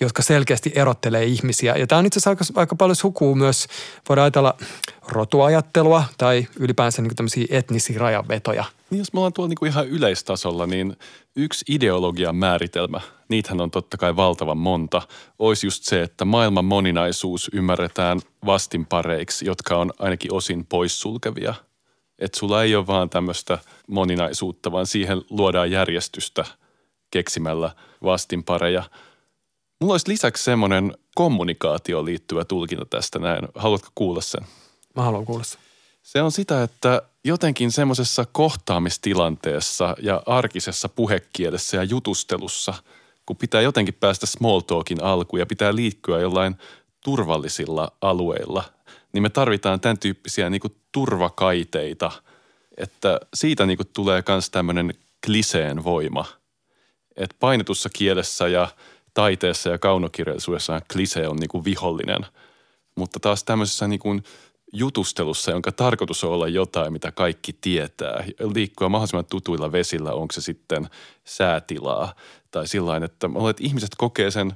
jotka 0.00 0.22
selkeästi 0.22 0.72
erottelee 0.74 1.24
ihmisiä. 1.24 1.76
Ja 1.76 1.86
tämä 1.86 1.98
on 1.98 2.06
itse 2.06 2.18
asiassa 2.18 2.30
aika, 2.30 2.44
aika 2.54 2.76
paljon 2.76 2.96
sukua 2.96 3.34
myös, 3.34 3.66
voidaan 4.08 4.24
ajatella 4.24 4.54
rotuajattelua 5.08 6.04
tai 6.18 6.46
ylipäänsä 6.58 7.02
niin 7.02 7.16
tämmöisiä 7.16 7.46
etnisiä 7.50 7.98
rajanvetoja. 7.98 8.64
Niin 8.90 8.98
jos 8.98 9.12
me 9.12 9.18
ollaan 9.18 9.32
tuolla 9.32 9.48
niin 9.48 9.58
kuin 9.58 9.70
ihan 9.70 9.88
yleistasolla, 9.88 10.66
niin 10.66 10.96
yksi 11.36 11.64
ideologian 11.68 12.36
määritelmä, 12.36 13.00
niitähän 13.28 13.60
on 13.60 13.70
totta 13.70 13.96
kai 13.96 14.16
valtavan 14.16 14.58
monta, 14.58 15.02
olisi 15.38 15.66
just 15.66 15.84
se, 15.84 16.02
että 16.02 16.24
maailman 16.24 16.64
moninaisuus 16.64 17.50
ymmärretään 17.52 18.20
vastinpareiksi, 18.46 19.46
jotka 19.46 19.76
on 19.76 19.92
ainakin 19.98 20.32
osin 20.32 20.66
poissulkevia. 20.66 21.54
Että 22.20 22.38
sulla 22.38 22.62
ei 22.62 22.76
ole 22.76 22.86
vaan 22.86 23.10
tämmöistä 23.10 23.58
moninaisuutta, 23.86 24.72
vaan 24.72 24.86
siihen 24.86 25.22
luodaan 25.30 25.70
järjestystä 25.70 26.44
keksimällä 27.10 27.70
vastinpareja– 28.02 28.82
Mulla 29.80 29.94
olisi 29.94 30.08
lisäksi 30.08 30.44
semmoinen 30.44 30.94
kommunikaatioon 31.14 32.04
liittyvä 32.04 32.44
tulkinta 32.44 32.84
tästä 32.84 33.18
näin. 33.18 33.48
Haluatko 33.54 33.88
kuulla 33.94 34.20
sen? 34.20 34.46
Mä 34.96 35.02
haluan 35.02 35.24
kuulla 35.24 35.44
sen. 35.44 35.60
Se 36.02 36.22
on 36.22 36.32
sitä, 36.32 36.62
että 36.62 37.02
jotenkin 37.24 37.72
semmoisessa 37.72 38.26
kohtaamistilanteessa 38.32 39.96
ja 40.02 40.22
arkisessa 40.26 40.88
puhekielessä 40.88 41.76
ja 41.76 41.84
jutustelussa, 41.84 42.74
kun 43.26 43.36
pitää 43.36 43.60
jotenkin 43.60 43.94
päästä 43.94 44.26
small 44.26 44.60
talkin 44.60 45.02
alkuun 45.02 45.40
ja 45.40 45.46
pitää 45.46 45.74
liikkua 45.74 46.18
jollain 46.18 46.56
turvallisilla 47.04 47.92
alueilla, 48.00 48.64
niin 49.12 49.22
me 49.22 49.30
tarvitaan 49.30 49.80
tämän 49.80 49.98
tyyppisiä 49.98 50.50
niin 50.50 50.60
kuin 50.60 50.76
turvakaiteita, 50.92 52.12
että 52.76 53.20
siitä 53.34 53.66
niin 53.66 53.76
kuin 53.76 53.88
tulee 53.92 54.22
myös 54.28 54.50
tämmöinen 54.50 54.94
kliseen 55.26 55.84
voima. 55.84 56.24
Että 57.16 57.36
painetussa 57.40 57.88
kielessä 57.92 58.48
ja– 58.48 58.68
taiteessa 59.14 59.70
ja 59.70 59.78
kaunokirjallisuudessa 59.78 60.80
klise 60.92 61.28
on 61.28 61.36
niin 61.36 61.48
kuin 61.48 61.64
vihollinen. 61.64 62.26
Mutta 62.94 63.20
taas 63.20 63.44
tämmöisessä 63.44 63.88
niin 63.88 64.00
kuin 64.00 64.24
jutustelussa, 64.72 65.50
jonka 65.50 65.72
tarkoitus 65.72 66.24
on 66.24 66.32
olla 66.32 66.48
jotain, 66.48 66.92
mitä 66.92 67.12
kaikki 67.12 67.52
tietää, 67.60 68.24
liikkua 68.54 68.88
mahdollisimman 68.88 69.26
tutuilla 69.30 69.72
vesillä, 69.72 70.12
onko 70.12 70.32
se 70.32 70.40
sitten 70.40 70.88
säätilaa 71.24 72.14
tai 72.50 72.66
sillä 72.66 72.96
että, 72.96 73.28
että 73.50 73.64
ihmiset 73.64 73.90
kokee 73.98 74.30
sen 74.30 74.52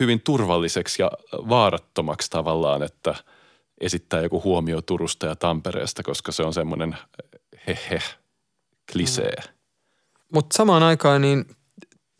hyvin 0.00 0.20
turvalliseksi 0.20 1.02
ja 1.02 1.10
vaarattomaksi 1.32 2.30
tavallaan, 2.30 2.82
että 2.82 3.14
esittää 3.82 4.20
joku 4.20 4.42
huomio 4.42 4.82
Turusta 4.82 5.26
ja 5.26 5.36
Tampereesta, 5.36 6.02
koska 6.02 6.32
se 6.32 6.42
on 6.42 6.54
semmoinen 6.54 6.96
hehe, 7.66 8.02
klisee. 8.92 9.36
Mm. 9.36 9.54
Mutta 10.34 10.56
samaan 10.56 10.82
aikaan 10.82 11.20
niin, 11.22 11.56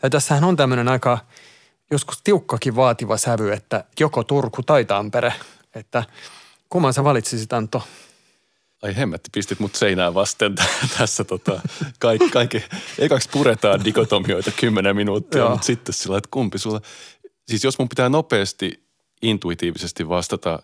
ja 0.02 0.10
tässähän 0.10 0.44
on 0.44 0.56
tämmöinen 0.56 0.88
aika– 0.88 1.18
joskus 1.92 2.20
tiukkakin 2.24 2.76
vaativa 2.76 3.16
sävy, 3.16 3.52
että 3.52 3.84
joko 4.00 4.24
Turku 4.24 4.62
tai 4.62 4.84
Tampere. 4.84 5.32
Että 5.74 6.04
kumman 6.68 6.94
sä 6.94 7.04
valitsisit 7.04 7.52
Anto? 7.52 7.82
Ai 8.82 8.96
hemmetti, 8.96 9.30
pistit 9.32 9.60
mut 9.60 9.74
seinään 9.74 10.14
vasten 10.14 10.54
tässä 10.98 11.24
tota, 11.24 11.60
kaikki, 11.98 12.30
kaikki, 12.30 12.64
ekaksi 12.98 13.28
puretaan 13.32 13.84
dikotomioita 13.84 14.50
kymmenen 14.60 14.96
minuuttia, 14.96 15.48
mutta 15.48 15.66
sitten 15.66 15.94
sillä, 15.94 16.18
että 16.18 16.28
kumpi 16.30 16.58
sulla. 16.58 16.80
Siis 17.48 17.64
jos 17.64 17.78
mun 17.78 17.88
pitää 17.88 18.08
nopeasti 18.08 18.82
intuitiivisesti 19.22 20.08
vastata, 20.08 20.62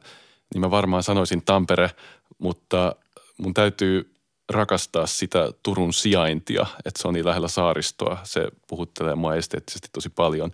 niin 0.55 0.61
mä 0.61 0.71
varmaan 0.71 1.03
sanoisin 1.03 1.43
Tampere, 1.45 1.91
mutta 2.39 2.97
mun 3.39 3.55
täytyy 3.55 4.15
rakastaa 4.49 5.07
sitä 5.07 5.53
Turun 5.63 5.93
sijaintia, 5.93 6.67
että 6.85 7.03
se 7.03 7.09
on 7.09 7.15
niin 7.15 7.27
lähellä 7.27 7.49
saaristoa. 7.49 8.19
Se 8.23 8.49
puhuttelee 8.67 9.15
mua 9.15 9.35
esteettisesti 9.35 9.89
tosi 9.93 10.09
paljon. 10.09 10.51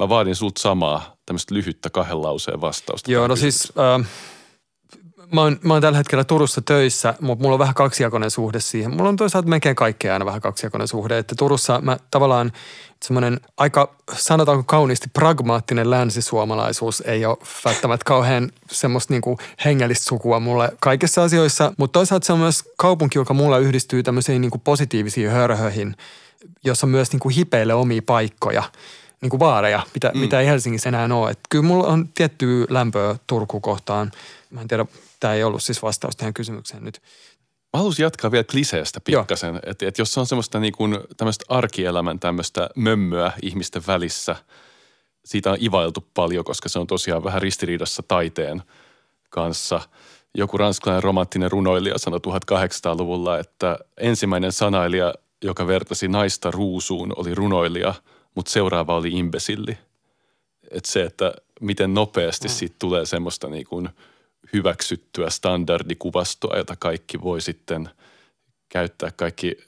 Mä 0.00 0.08
vaadin 0.08 0.36
sulta 0.36 0.60
samaa, 0.62 1.16
tämmöistä 1.26 1.54
lyhyttä 1.54 1.90
kahden 1.90 2.22
lauseen 2.22 2.60
vastausta. 2.60 3.12
Joo, 3.12 3.26
no 3.26 3.36
siis 3.36 3.72
äh, 3.78 4.08
mä, 5.32 5.40
oon, 5.40 5.58
mä 5.62 5.72
oon 5.72 5.82
tällä 5.82 5.98
hetkellä 5.98 6.24
Turussa 6.24 6.60
töissä, 6.60 7.14
mutta 7.20 7.42
mulla 7.42 7.54
on 7.54 7.58
vähän 7.58 7.74
kaksijakoinen 7.74 8.30
suhde 8.30 8.60
siihen. 8.60 8.90
Mulla 8.90 9.08
on 9.08 9.16
toisaalta 9.16 9.48
melkein 9.48 9.76
kaikkea 9.76 10.12
aina 10.12 10.26
vähän 10.26 10.40
kaksijakoinen 10.40 10.88
suhde. 10.88 11.18
Että 11.18 11.34
Turussa 11.38 11.80
mä 11.80 11.96
tavallaan 12.10 12.52
semmoinen 13.04 13.40
aika, 13.56 13.94
sanotaanko 14.12 14.64
kauniisti, 14.64 15.08
pragmaattinen 15.12 15.90
länsisuomalaisuus 15.90 17.00
ei 17.00 17.26
ole 17.26 17.36
välttämättä 17.64 18.04
kauhean 18.04 18.50
semmoista 18.70 19.14
niinku 19.14 19.38
hengellistä 19.64 20.04
sukua 20.04 20.40
mulle 20.40 20.72
kaikissa 20.80 21.22
asioissa. 21.22 21.72
Mutta 21.78 21.98
toisaalta 21.98 22.26
se 22.26 22.32
on 22.32 22.38
myös 22.38 22.64
kaupunki, 22.76 23.18
joka 23.18 23.34
mulla 23.34 23.58
yhdistyy 23.58 24.02
tämmöisiin 24.02 24.40
niinku 24.40 24.58
positiivisiin 24.58 25.30
hörhöihin, 25.30 25.96
jossa 26.64 26.86
myös 26.86 27.12
niinku 27.12 27.28
hipeille 27.28 27.74
omia 27.74 28.02
paikkoja– 28.06 28.62
niin 29.20 29.30
kuin 29.30 29.40
vaareja, 29.40 29.82
mitä, 29.94 30.10
mm. 30.14 30.20
mitä 30.20 30.40
ei 30.40 30.46
Helsingissä 30.46 30.88
enää 30.88 31.08
ole. 31.12 31.30
Et 31.30 31.38
kyllä 31.48 31.64
mulla 31.64 31.86
on 31.86 32.08
tiettyä 32.08 32.66
lämpöä 32.68 33.16
Turku 33.26 33.60
kohtaan. 33.60 34.10
Mä 34.50 34.60
en 34.60 34.68
tiedä, 34.68 34.86
tämä 35.20 35.34
ei 35.34 35.44
ollut 35.44 35.62
siis 35.62 35.82
vastaus 35.82 36.16
tähän 36.16 36.34
kysymykseen 36.34 36.84
nyt. 36.84 37.02
Mä 37.72 37.78
haluaisin 37.78 38.02
jatkaa 38.02 38.30
vielä 38.30 38.44
kliseestä 38.44 39.00
pikkasen, 39.00 39.60
että 39.66 39.88
et 39.88 39.98
jos 39.98 40.14
se 40.14 40.20
on 40.20 40.26
semmoista 40.26 40.60
niin 40.60 40.72
kuin 40.72 40.98
tämmöistä 41.16 41.44
arkielämän 41.48 42.18
tämmöistä 42.18 42.70
mömmöä 42.76 43.32
ihmisten 43.42 43.82
välissä, 43.86 44.36
siitä 45.24 45.50
on 45.50 45.58
ivailtu 45.60 46.08
paljon, 46.14 46.44
koska 46.44 46.68
se 46.68 46.78
on 46.78 46.86
tosiaan 46.86 47.24
vähän 47.24 47.42
ristiriidassa 47.42 48.02
taiteen 48.08 48.62
kanssa. 49.30 49.80
Joku 50.34 50.58
ranskalainen 50.58 51.02
romanttinen 51.02 51.50
runoilija 51.50 51.98
sanoi 51.98 52.20
1800-luvulla, 52.26 53.38
että 53.38 53.78
ensimmäinen 53.96 54.52
sanailija, 54.52 55.14
joka 55.44 55.66
vertasi 55.66 56.08
naista 56.08 56.50
ruusuun, 56.50 57.12
oli 57.16 57.34
runoilija– 57.34 57.94
mutta 58.36 58.50
seuraava 58.50 58.96
oli 58.96 59.08
imbesilli. 59.08 59.78
Että 60.70 60.92
se, 60.92 61.02
että 61.02 61.34
miten 61.60 61.94
nopeasti 61.94 62.48
mm. 62.48 62.52
siitä 62.52 62.76
tulee 62.78 63.06
semmoista 63.06 63.48
niin 63.48 63.66
kuin 63.66 63.88
hyväksyttyä 64.52 65.30
standardikuvastoa, 65.30 66.56
jota 66.56 66.76
kaikki 66.76 67.20
voi 67.22 67.40
sitten 67.40 67.88
käyttää, 68.68 69.10
kaikki 69.10 69.58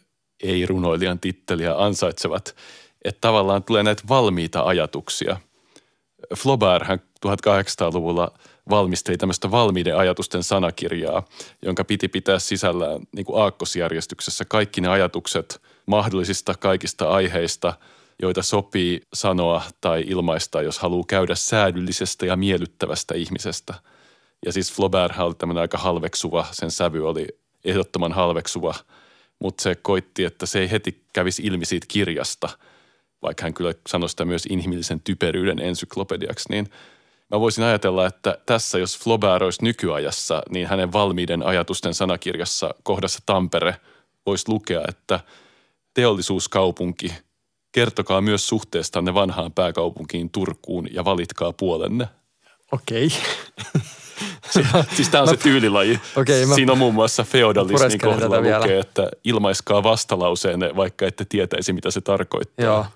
ei-runoilijan 0.43 1.19
titteliä 1.19 1.75
ansaitsevat. 1.77 2.57
Että 3.05 3.21
tavallaan 3.21 3.64
tulee 3.64 3.83
näitä 3.83 4.03
valmiita 4.09 4.62
ajatuksia. 4.62 5.37
Flaubert 6.37 6.88
hän 6.88 6.99
1800-luvulla 7.27 8.38
valmisteli 8.71 9.17
tämmöistä 9.17 9.51
valmiiden 9.51 9.97
ajatusten 9.97 10.43
sanakirjaa, 10.43 11.23
jonka 11.62 11.85
piti 11.85 12.09
pitää 12.09 12.38
sisällään 12.38 13.01
niin 13.12 13.27
kuin 13.27 13.43
aakkosjärjestyksessä 13.43 14.45
kaikki 14.45 14.81
ne 14.81 14.88
ajatukset 14.88 15.62
mahdollisista 15.87 16.55
kaikista 16.55 17.11
aiheista, 17.11 17.75
joita 18.23 18.43
sopii 18.43 19.01
sanoa 19.14 19.62
tai 19.81 20.05
ilmaista, 20.07 20.62
jos 20.62 20.79
haluaa 20.79 21.05
käydä 21.09 21.35
säädyllisestä 21.35 22.27
ja 22.27 22.37
miellyttävästä 22.37 23.14
ihmisestä. 23.14 23.75
Ja 24.46 24.53
siis 24.53 24.72
Flaubert 24.72 25.18
oli 25.18 25.35
tämmöinen 25.35 25.61
aika 25.61 25.79
halveksuva, 25.79 26.46
sen 26.53 26.70
sävy 26.70 27.09
oli 27.09 27.27
ehdottoman 27.64 28.12
halveksuva, 28.12 28.74
mutta 29.38 29.62
se 29.62 29.74
koitti, 29.74 30.24
että 30.24 30.46
se 30.46 30.61
ei 30.61 30.70
heti 30.70 31.05
kävisi 31.12 31.42
ilmi 31.42 31.64
siitä 31.64 31.87
kirjasta, 31.88 32.48
vaikka 33.22 33.42
hän 33.42 33.55
kyllä 33.55 33.74
sanoi 33.88 34.09
sitä 34.09 34.24
myös 34.24 34.46
inhimillisen 34.46 35.01
typeryyden 35.01 35.59
ensyklopediaksi, 35.59 36.48
niin– 36.51 36.68
Mä 37.31 37.40
voisin 37.40 37.64
ajatella, 37.64 38.07
että 38.07 38.38
tässä 38.46 38.79
jos 38.79 38.98
Flaubert 38.98 39.42
olisi 39.42 39.64
nykyajassa, 39.64 40.42
niin 40.51 40.66
hänen 40.66 40.92
valmiiden 40.92 41.42
ajatusten 41.42 41.94
sanakirjassa 41.94 42.74
kohdassa 42.83 43.18
Tampere 43.27 43.77
voisi 44.27 44.48
lukea, 44.48 44.85
että 44.88 45.20
teollisuuskaupunki, 45.94 47.12
kertokaa 47.72 48.20
myös 48.20 48.48
suhteestanne 48.48 49.14
vanhaan 49.14 49.53
pääkaupunkiin 49.53 50.31
Turkuun 50.31 50.88
ja 50.90 51.05
valitkaa 51.05 51.53
puolenne. 51.53 52.09
Okei. 52.73 53.09
siis 54.97 55.09
tämä 55.09 55.23
on 55.23 55.29
se 55.29 55.37
tyylilaji. 55.37 56.01
Okay, 56.17 56.47
mä 56.47 56.55
Siinä 56.55 56.73
on 56.73 56.79
muun 56.79 56.95
muassa 56.95 57.25
feodalismin 57.25 57.99
kohdalla 58.01 58.37
lukee, 58.37 58.59
vielä. 58.69 58.81
että 58.81 59.09
ilmaiskaa 59.25 59.83
vastalauseenne, 59.83 60.77
vaikka 60.77 61.07
ette 61.07 61.25
tietäisi, 61.29 61.73
mitä 61.73 61.91
se 61.91 62.01
tarkoittaa. 62.01 62.67
Joo. 62.67 62.87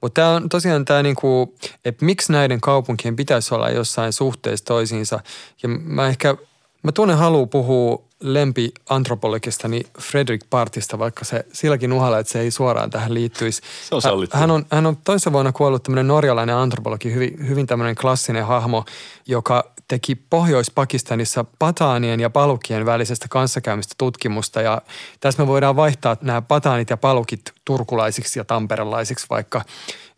Mutta 0.00 0.20
tämä 0.20 0.34
on 0.34 0.48
tosiaan 0.48 0.84
tämä, 0.84 1.02
niinku, 1.02 1.54
että 1.84 2.04
miksi 2.04 2.32
näiden 2.32 2.60
kaupunkien 2.60 3.16
pitäisi 3.16 3.54
olla 3.54 3.70
jossain 3.70 4.12
suhteessa 4.12 4.64
toisiinsa. 4.64 5.20
Ja 5.62 5.68
mä 5.68 6.08
ehkä, 6.08 6.36
mä 6.82 6.92
tunnen 6.92 7.16
halu 7.16 7.46
puhua 7.46 8.04
lempi 8.20 8.72
antropologistani 8.88 9.82
Fredrik 10.00 10.40
Partista, 10.50 10.98
vaikka 10.98 11.24
se 11.24 11.44
silläkin 11.52 11.92
uhalla, 11.92 12.18
että 12.18 12.32
se 12.32 12.40
ei 12.40 12.50
suoraan 12.50 12.90
tähän 12.90 13.14
liittyisi. 13.14 13.62
Se 13.88 13.94
on 13.94 14.02
sallittu. 14.02 14.36
Hän 14.36 14.50
on, 14.50 14.66
hän 14.70 14.86
on 14.86 14.96
toisessa 14.96 15.32
vuonna 15.32 15.52
kuollut 15.52 15.82
tämmöinen 15.82 16.08
norjalainen 16.08 16.56
antropologi, 16.56 17.14
hyvin, 17.14 17.48
hyvin 17.48 17.66
tämmöinen 17.66 17.94
klassinen 17.94 18.46
hahmo, 18.46 18.84
joka 19.26 19.72
teki 19.88 20.14
Pohjois-Pakistanissa 20.14 21.44
pataanien 21.58 22.20
ja 22.20 22.30
palukien 22.30 22.86
välisestä 22.86 23.26
kanssakäymistä 23.30 23.94
tutkimusta. 23.98 24.62
Ja 24.62 24.82
tässä 25.20 25.42
me 25.42 25.46
voidaan 25.46 25.76
vaihtaa 25.76 26.16
nämä 26.20 26.42
pataanit 26.42 26.90
ja 26.90 26.96
palukit 26.96 27.42
turkulaisiksi 27.64 28.38
ja 28.38 28.44
tamperelaisiksi 28.44 29.26
vaikka. 29.30 29.62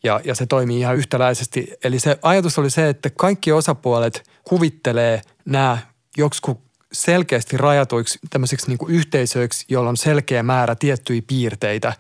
Ja, 0.05 0.21
ja 0.25 0.35
se 0.35 0.47
toimii 0.47 0.81
ihan 0.81 0.97
yhtäläisesti. 0.97 1.73
Eli 1.85 1.99
se 1.99 2.19
ajatus 2.23 2.59
oli 2.59 2.71
se, 2.71 2.89
että 2.89 3.11
kaikki 3.11 3.53
osapuolet 3.53 4.31
kuvittelee 4.45 5.23
nämä 5.45 5.79
joksikin 6.17 6.59
selkeästi 6.93 7.57
rajatuiksi 7.57 8.19
tämmöisiksi 8.31 8.69
niin 8.69 8.79
yhteisöiksi, 8.89 9.67
joilla 9.69 9.91
on 9.91 9.97
selkeä 9.97 10.43
määrä 10.43 10.75
tiettyjä 10.75 11.23
piirteitä 11.27 11.93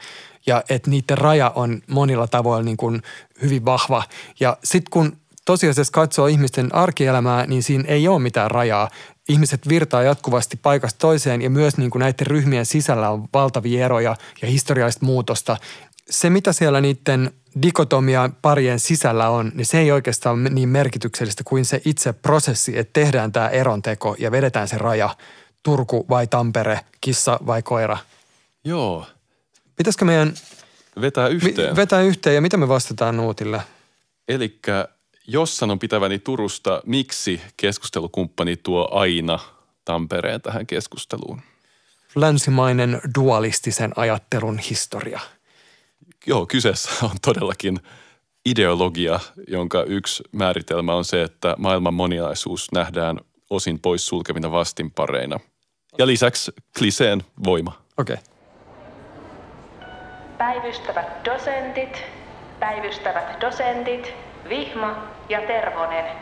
ja 0.46 0.62
että 0.68 0.90
niiden 0.90 1.18
raja 1.18 1.52
on 1.54 1.82
monilla 1.90 2.26
tavoilla 2.26 2.64
niin 2.64 2.76
kuin 2.76 3.02
hyvin 3.42 3.64
vahva. 3.64 4.02
Ja 4.40 4.56
sitten 4.64 4.90
kun 4.90 5.16
tosiasiassa 5.44 5.92
katsoo 5.92 6.26
ihmisten 6.26 6.74
arkielämää, 6.74 7.46
niin 7.46 7.62
siinä 7.62 7.84
ei 7.88 8.08
ole 8.08 8.22
mitään 8.22 8.50
rajaa. 8.50 8.90
Ihmiset 9.28 9.68
virtaa 9.68 10.02
jatkuvasti 10.02 10.56
paikasta 10.56 10.98
toiseen 10.98 11.42
ja 11.42 11.50
myös 11.50 11.76
niin 11.76 11.90
kuin 11.90 12.00
näiden 12.00 12.26
ryhmien 12.26 12.66
sisällä 12.66 13.10
on 13.10 13.28
valtavia 13.32 13.84
eroja 13.84 14.16
ja 14.42 14.48
historiallista 14.48 15.06
muutosta. 15.06 15.56
Se, 16.10 16.30
mitä 16.30 16.52
siellä 16.52 16.80
niiden 16.80 17.30
dikotomia 17.62 18.30
parien 18.42 18.80
sisällä 18.80 19.28
on, 19.28 19.52
niin 19.54 19.66
se 19.66 19.78
ei 19.78 19.92
oikeastaan 19.92 20.40
ole 20.40 20.50
niin 20.50 20.68
merkityksellistä 20.68 21.44
kuin 21.44 21.64
se 21.64 21.82
itse 21.84 22.12
prosessi, 22.12 22.78
että 22.78 23.00
tehdään 23.00 23.32
tämä 23.32 23.48
eronteko 23.48 24.16
ja 24.18 24.30
vedetään 24.30 24.68
se 24.68 24.78
raja. 24.78 25.16
Turku 25.62 26.06
vai 26.08 26.26
Tampere, 26.26 26.80
kissa 27.00 27.38
vai 27.46 27.62
koira. 27.62 27.98
Joo. 28.64 29.06
Pitäisikö 29.76 30.04
meidän... 30.04 30.34
Vetää 31.00 31.28
yhteen. 31.28 31.76
Vetää 31.76 32.00
yhteen 32.00 32.34
ja 32.34 32.40
mitä 32.40 32.56
me 32.56 32.68
vastataan 32.68 33.16
Nuutille? 33.16 33.62
Eli 34.28 34.60
jos 35.26 35.56
sanon 35.56 35.78
pitäväni 35.78 36.18
Turusta, 36.18 36.82
miksi 36.86 37.40
keskustelukumppani 37.56 38.56
tuo 38.56 38.88
aina 38.92 39.38
Tampereen 39.84 40.40
tähän 40.40 40.66
keskusteluun? 40.66 41.40
Länsimainen 42.14 43.00
dualistisen 43.18 43.92
ajattelun 43.96 44.58
historia– 44.58 45.20
Joo, 46.26 46.46
kyseessä 46.46 46.90
on 47.06 47.16
todellakin 47.22 47.78
ideologia, 48.46 49.20
jonka 49.48 49.82
yksi 49.82 50.22
määritelmä 50.32 50.94
on 50.94 51.04
se, 51.04 51.22
että 51.22 51.54
maailman 51.58 51.94
moninaisuus 51.94 52.72
nähdään 52.72 53.20
osin 53.50 53.80
pois 53.80 54.06
sulkevina 54.06 54.50
vastinpareina. 54.50 55.40
Ja 55.98 56.06
lisäksi 56.06 56.52
kliseen 56.78 57.22
voima. 57.44 57.82
Okei. 57.98 58.14
Okay. 58.14 58.26
Päivystävät 60.38 61.24
dosentit, 61.24 62.02
päivystävät 62.60 63.40
dosentit, 63.40 64.14
Vihma 64.48 65.08
ja 65.28 65.40
Tervonen. 65.46 66.16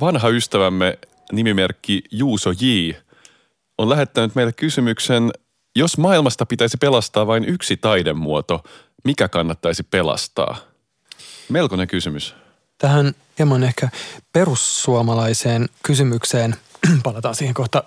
Vanha 0.00 0.28
ystävämme 0.28 0.98
nimimerkki 1.32 2.02
Juuso 2.10 2.50
J. 2.50 2.90
on 3.78 3.90
lähettänyt 3.90 4.34
meille 4.34 4.52
kysymyksen 4.52 5.30
jos 5.76 5.98
maailmasta 5.98 6.46
pitäisi 6.46 6.76
pelastaa 6.76 7.26
vain 7.26 7.44
yksi 7.44 7.76
taidemuoto, 7.76 8.64
mikä 9.04 9.28
kannattaisi 9.28 9.82
pelastaa? 9.82 10.56
Melkoinen 11.48 11.88
kysymys. 11.88 12.34
Tähän 12.78 13.14
hieman 13.38 13.62
ehkä 13.62 13.88
perussuomalaiseen 14.32 15.68
kysymykseen, 15.82 16.56
palataan 17.02 17.34
siihen 17.34 17.54
kohta. 17.54 17.84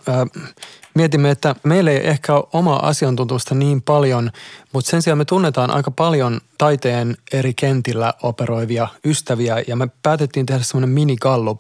Mietimme, 0.96 1.32
että 1.32 1.56
meillä 1.64 1.92
ei 1.92 2.08
ehkä 2.08 2.34
ole 2.34 2.48
omaa 2.54 2.88
asiantuntusta 2.88 3.56
niin 3.56 3.82
paljon, 3.82 4.32
mutta 4.74 4.92
sen 4.92 5.02
sijaan 5.02 5.18
me 5.18 5.26
tunnetaan 5.26 5.72
aika 5.72 5.92
paljon 5.92 6.42
taiteen 6.58 7.18
eri 7.32 7.54
kentillä 7.54 8.14
operoivia 8.24 8.88
ystäviä 9.06 9.64
ja 9.68 9.76
me 9.76 9.88
päätettiin 10.04 10.46
tehdä 10.46 10.64
semmoinen 10.64 10.90
mini-gallup 10.90 11.60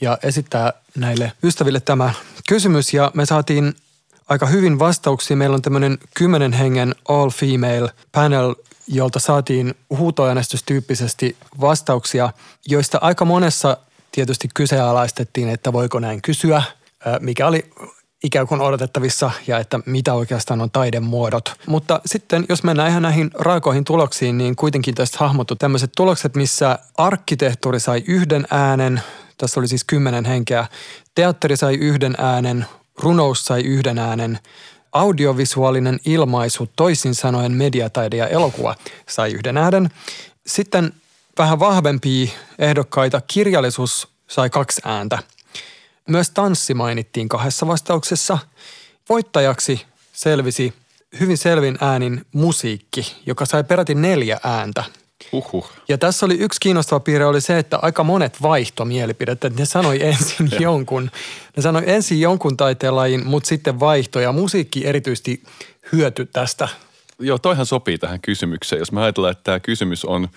ja 0.00 0.18
esittää 0.22 0.72
näille 0.96 1.32
ystäville 1.42 1.80
tämä 1.80 2.12
kysymys 2.48 2.94
ja 2.94 3.10
me 3.14 3.26
saatiin 3.26 3.74
aika 4.28 4.46
hyvin 4.46 4.78
vastauksia. 4.78 5.36
Meillä 5.36 5.54
on 5.54 5.62
tämmöinen 5.62 5.98
kymmenen 6.16 6.52
hengen 6.52 6.94
all 7.08 7.30
female 7.30 7.90
panel, 8.12 8.54
jolta 8.86 9.18
saatiin 9.18 9.74
huutoäänestystyyppisesti 9.90 11.36
vastauksia, 11.60 12.32
joista 12.66 12.98
aika 13.00 13.24
monessa 13.24 13.76
tietysti 14.12 14.48
kyseenalaistettiin, 14.54 15.48
että 15.48 15.72
voiko 15.72 15.98
näin 15.98 16.22
kysyä, 16.22 16.62
mikä 17.20 17.46
oli 17.46 17.70
ikään 18.24 18.46
kuin 18.46 18.60
odotettavissa 18.60 19.30
ja 19.46 19.58
että 19.58 19.80
mitä 19.86 20.14
oikeastaan 20.14 20.60
on 20.60 20.70
taidemuodot. 20.70 21.52
Mutta 21.66 22.00
sitten 22.06 22.46
jos 22.48 22.62
mennään 22.62 22.90
ihan 22.90 23.02
näihin 23.02 23.30
raakoihin 23.34 23.84
tuloksiin, 23.84 24.38
niin 24.38 24.56
kuitenkin 24.56 24.94
tästä 24.94 25.18
hahmottu 25.20 25.56
tämmöiset 25.56 25.90
tulokset, 25.96 26.36
missä 26.36 26.78
arkkitehtuuri 26.96 27.80
sai 27.80 28.04
yhden 28.06 28.46
äänen, 28.50 29.02
tässä 29.38 29.60
oli 29.60 29.68
siis 29.68 29.84
kymmenen 29.84 30.24
henkeä, 30.24 30.66
teatteri 31.14 31.56
sai 31.56 31.74
yhden 31.74 32.14
äänen, 32.18 32.66
runous 33.00 33.44
sai 33.44 33.60
yhden 33.60 33.98
äänen, 33.98 34.38
audiovisuaalinen 34.92 36.00
ilmaisu, 36.04 36.68
toisin 36.76 37.14
sanoen 37.14 37.52
mediataide 37.52 38.16
ja 38.16 38.28
elokuva 38.28 38.74
sai 39.08 39.32
yhden 39.32 39.56
äänen. 39.56 39.90
Sitten 40.46 40.92
vähän 41.38 41.58
vahvempia 41.58 42.28
ehdokkaita, 42.58 43.20
kirjallisuus 43.20 44.08
sai 44.26 44.50
kaksi 44.50 44.80
ääntä. 44.84 45.18
Myös 46.08 46.30
tanssi 46.30 46.74
mainittiin 46.74 47.28
kahdessa 47.28 47.66
vastauksessa. 47.66 48.38
Voittajaksi 49.08 49.82
selvisi 50.12 50.74
hyvin 51.20 51.38
selvin 51.38 51.78
äänin 51.80 52.26
musiikki, 52.32 53.16
joka 53.26 53.46
sai 53.46 53.64
peräti 53.64 53.94
neljä 53.94 54.40
ääntä– 54.44 54.84
Uhuh. 55.32 55.70
Ja 55.88 55.98
tässä 55.98 56.26
oli 56.26 56.34
yksi 56.34 56.60
kiinnostava 56.60 57.00
piirre 57.00 57.26
oli 57.26 57.40
se, 57.40 57.58
että 57.58 57.78
aika 57.82 58.04
monet 58.04 58.42
vaihto 58.42 58.84
mielipidettä. 58.84 59.46
Että 59.46 59.60
ne 59.60 59.66
sanoi 59.66 60.02
ensin 60.10 60.50
jonkun, 60.60 61.10
ne 61.56 61.62
sanoi 61.62 61.82
ensin 61.86 62.20
jonkun 62.20 62.56
taiteenlajin, 62.56 63.26
mutta 63.26 63.48
sitten 63.48 63.80
vaihto 63.80 64.20
ja 64.20 64.32
musiikki 64.32 64.86
erityisesti 64.86 65.42
hyöty 65.92 66.26
tästä. 66.26 66.68
Joo, 67.18 67.38
toihan 67.38 67.66
sopii 67.66 67.98
tähän 67.98 68.20
kysymykseen. 68.20 68.78
Jos 68.78 68.92
mä 68.92 69.02
ajatellaan, 69.02 69.32
että 69.32 69.44
tämä 69.44 69.60
kysymys 69.60 70.04
on 70.04 70.28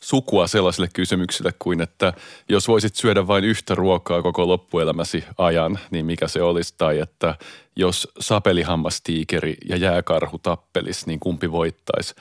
sukua 0.00 0.46
sellaisille 0.46 0.88
kysymyksille 0.92 1.52
kuin, 1.58 1.80
että 1.80 2.12
jos 2.48 2.68
voisit 2.68 2.96
syödä 2.96 3.26
vain 3.26 3.44
yhtä 3.44 3.74
ruokaa 3.74 4.22
koko 4.22 4.48
loppuelämäsi 4.48 5.24
ajan, 5.38 5.78
niin 5.90 6.06
mikä 6.06 6.28
se 6.28 6.42
olisi? 6.42 6.74
Tai 6.78 6.98
että 6.98 7.34
jos 7.76 8.08
sapelihammastiikeri 8.20 9.56
ja 9.68 9.76
jääkarhu 9.76 10.38
tappelis, 10.38 11.06
niin 11.06 11.20
kumpi 11.20 11.52
voittaisi? 11.52 12.14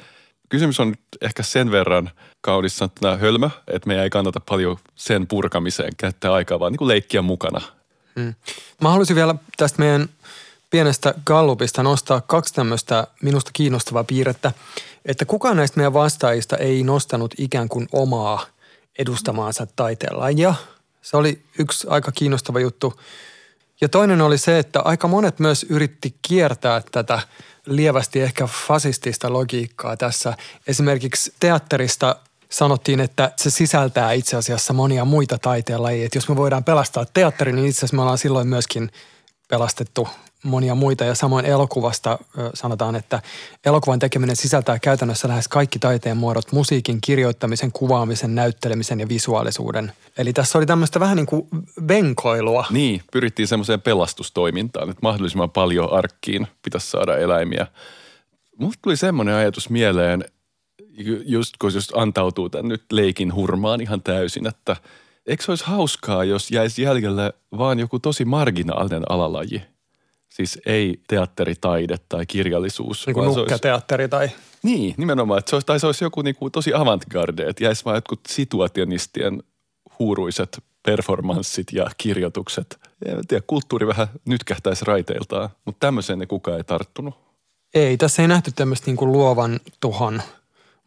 Kysymys 0.50 0.80
on 0.80 0.96
ehkä 1.22 1.44
sen 1.44 1.72
verran 1.72 2.12
kaunis 2.42 2.78
sanottuna 2.78 3.18
hölmö, 3.18 3.50
että 3.68 3.88
meidän 3.88 4.04
ei 4.04 4.10
kannata 4.10 4.40
paljon 4.40 4.78
sen 4.96 5.28
purkamiseen 5.28 5.94
käyttää 5.98 6.34
aikaa, 6.34 6.60
vaan 6.60 6.72
niin 6.72 6.78
kuin 6.78 6.88
leikkiä 6.88 7.22
mukana. 7.22 7.62
Hmm. 8.16 8.36
Mä 8.82 8.90
haluaisin 8.90 9.16
vielä 9.16 9.36
tästä 9.58 9.80
meidän 9.80 10.10
pienestä 10.70 11.14
gallupista 11.26 11.84
nostaa 11.84 12.22
kaksi 12.22 12.54
tämmöistä 12.54 13.08
minusta 13.22 13.52
kiinnostavaa 13.54 14.04
piirrettä, 14.04 14.52
että 15.06 15.26
kukaan 15.26 15.58
näistä 15.58 15.78
meidän 15.78 15.94
vastaajista 15.94 16.58
ei 16.58 16.84
nostanut 16.84 17.34
ikään 17.38 17.70
kuin 17.70 17.88
omaa 17.92 18.46
edustamaansa 19.00 19.68
taiteenlajia. 19.76 20.54
Se 21.02 21.18
oli 21.18 21.42
yksi 21.60 21.88
aika 21.90 22.12
kiinnostava 22.12 22.60
juttu. 22.60 23.00
Ja 23.82 23.90
toinen 23.90 24.22
oli 24.22 24.38
se, 24.38 24.60
että 24.60 24.80
aika 24.80 25.08
monet 25.08 25.40
myös 25.40 25.66
yritti 25.70 26.16
kiertää 26.22 26.82
tätä 26.92 27.22
lievästi 27.70 28.22
ehkä 28.22 28.48
fasistista 28.68 29.34
logiikkaa 29.34 29.98
tässä. 29.98 30.38
Esimerkiksi 30.68 31.34
teatterista 31.40 32.16
sanottiin, 32.50 33.00
että 33.00 33.32
se 33.36 33.50
sisältää 33.50 34.12
itse 34.12 34.38
asiassa 34.38 34.74
monia 34.74 35.06
muita 35.06 35.38
taiteenlajeja. 35.38 36.06
Että 36.06 36.18
jos 36.18 36.30
me 36.30 36.36
voidaan 36.36 36.64
pelastaa 36.64 37.06
teatteri, 37.14 37.54
niin 37.54 37.68
itse 37.68 37.80
asiassa 37.80 37.96
me 37.96 38.02
ollaan 38.02 38.18
silloin 38.18 38.48
myöskin 38.48 38.92
pelastettu 39.48 40.08
monia 40.44 40.76
muita. 40.76 41.04
Ja 41.04 41.16
samoin 41.16 41.46
elokuvasta 41.46 42.20
sanotaan, 42.54 42.96
että 42.96 43.22
elokuvan 43.66 44.00
tekeminen 44.00 44.36
sisältää 44.36 44.80
käytännössä 44.80 45.28
lähes 45.28 45.48
kaikki 45.48 45.80
taiteen 45.80 46.18
muodot, 46.18 46.52
musiikin, 46.52 46.98
kirjoittamisen, 47.02 47.72
kuvaamisen, 47.72 48.36
näyttelemisen 48.36 49.00
ja 49.00 49.10
visuaalisuuden. 49.10 49.92
Eli 50.18 50.34
tässä 50.34 50.58
oli 50.58 50.66
tämmöistä 50.66 51.00
vähän 51.00 51.16
niin 51.16 51.26
kuin 51.26 51.48
venkoilua. 51.88 52.66
Niin, 52.70 53.02
pyrittiin 53.12 53.48
semmoiseen 53.48 53.82
pelastustoimintaan, 53.82 54.90
että 54.90 55.00
mahdollisimman 55.02 55.50
paljon 55.50 55.94
arkkiin 55.94 56.48
pitäisi 56.64 56.90
saada 56.92 57.18
eläimiä. 57.18 57.68
Musta 58.58 58.80
tuli 58.82 58.98
semmoinen 58.98 59.36
ajatus 59.36 59.70
mieleen, 59.70 60.26
just 61.26 61.54
kun 61.62 61.74
just 61.74 61.92
antautuu 61.96 62.50
tämän 62.50 62.68
nyt 62.68 62.84
leikin 62.92 63.36
hurmaan 63.36 63.82
ihan 63.82 64.02
täysin, 64.02 64.48
että 64.48 64.76
eikö 65.28 65.44
se 65.44 65.52
olisi 65.52 65.66
hauskaa, 65.66 66.24
jos 66.24 66.52
jäisi 66.52 66.82
jäljelle 66.82 67.34
vaan 67.58 67.80
joku 67.80 68.00
tosi 68.00 68.26
marginaalinen 68.26 69.12
alalaji? 69.12 69.62
Siis 70.40 70.60
ei 70.66 71.02
teatteritaide 71.08 71.96
tai 72.10 72.26
kirjallisuus. 72.26 73.08
Niin 73.08 73.14
kuin 73.14 73.36
nukketeatteri 73.36 74.04
olisi... 74.04 74.10
tai... 74.10 74.30
Niin, 74.64 74.96
nimenomaan. 74.98 75.40
Että 75.40 75.50
se 75.50 75.56
olisi, 75.56 75.66
tai 75.66 75.80
se 75.80 75.86
olisi 75.86 76.04
joku 76.04 76.22
niin 76.22 76.36
kuin 76.36 76.52
tosi 76.52 76.74
avantgarde, 76.74 77.44
että 77.44 77.64
jäisi 77.64 77.86
vaan 77.86 77.98
jotkut 77.98 78.20
situationistien 78.28 79.44
huuruiset 80.00 80.64
performanssit 80.86 81.68
ja 81.72 81.90
kirjoitukset. 81.98 82.80
En 83.06 83.28
tiedä, 83.28 83.44
kulttuuri 83.48 83.88
vähän 83.88 84.08
nytkähtäisi 84.26 84.86
raiteiltaan, 84.86 85.50
mutta 85.66 85.88
tämmöiseen 85.88 86.20
ne 86.20 86.26
kukaan 86.26 86.58
ei 86.58 86.64
tarttunut. 86.64 87.16
Ei, 87.74 87.98
tässä 87.98 88.22
ei 88.22 88.28
nähty 88.28 88.52
tämmöistä 88.56 88.86
niin 88.86 88.98
kuin 88.98 89.12
luovan 89.12 89.60
tuhon 89.80 90.22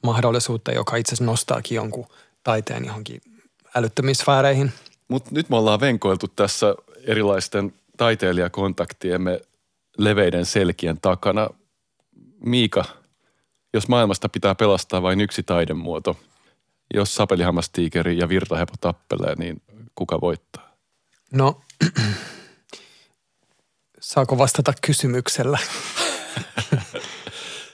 mahdollisuutta, 0.02 0.72
joka 0.72 0.96
itse 0.96 1.10
asiassa 1.10 1.24
nostaakin 1.24 1.76
jonkun 1.76 2.06
taiteen 2.42 2.84
johonkin 2.84 3.20
älyttömiin 3.74 4.16
sfääreihin. 4.16 4.72
Mutta 5.08 5.30
nyt 5.32 5.48
me 5.48 5.56
ollaan 5.56 5.80
venkoiltu 5.80 6.28
tässä 6.28 6.74
erilaisten 7.06 7.72
taiteilijakontaktiemme 7.96 9.40
leveiden 9.98 10.46
selkien 10.46 11.00
takana. 11.00 11.48
Miika, 12.44 12.85
jos 13.74 13.88
maailmasta 13.88 14.28
pitää 14.28 14.55
pelastaa 14.55 15.02
vain 15.02 15.20
yksi 15.20 15.42
taidemuoto, 15.42 16.16
jos 16.94 17.14
sapelihammastiikeri 17.14 18.18
ja 18.18 18.28
virtahepo 18.28 18.72
tappelee, 18.81 19.35
niin 19.35 19.62
kuka 19.94 20.20
voittaa? 20.20 20.76
No, 21.33 21.61
saako 24.00 24.38
vastata 24.38 24.72
kysymyksellä? 24.81 25.59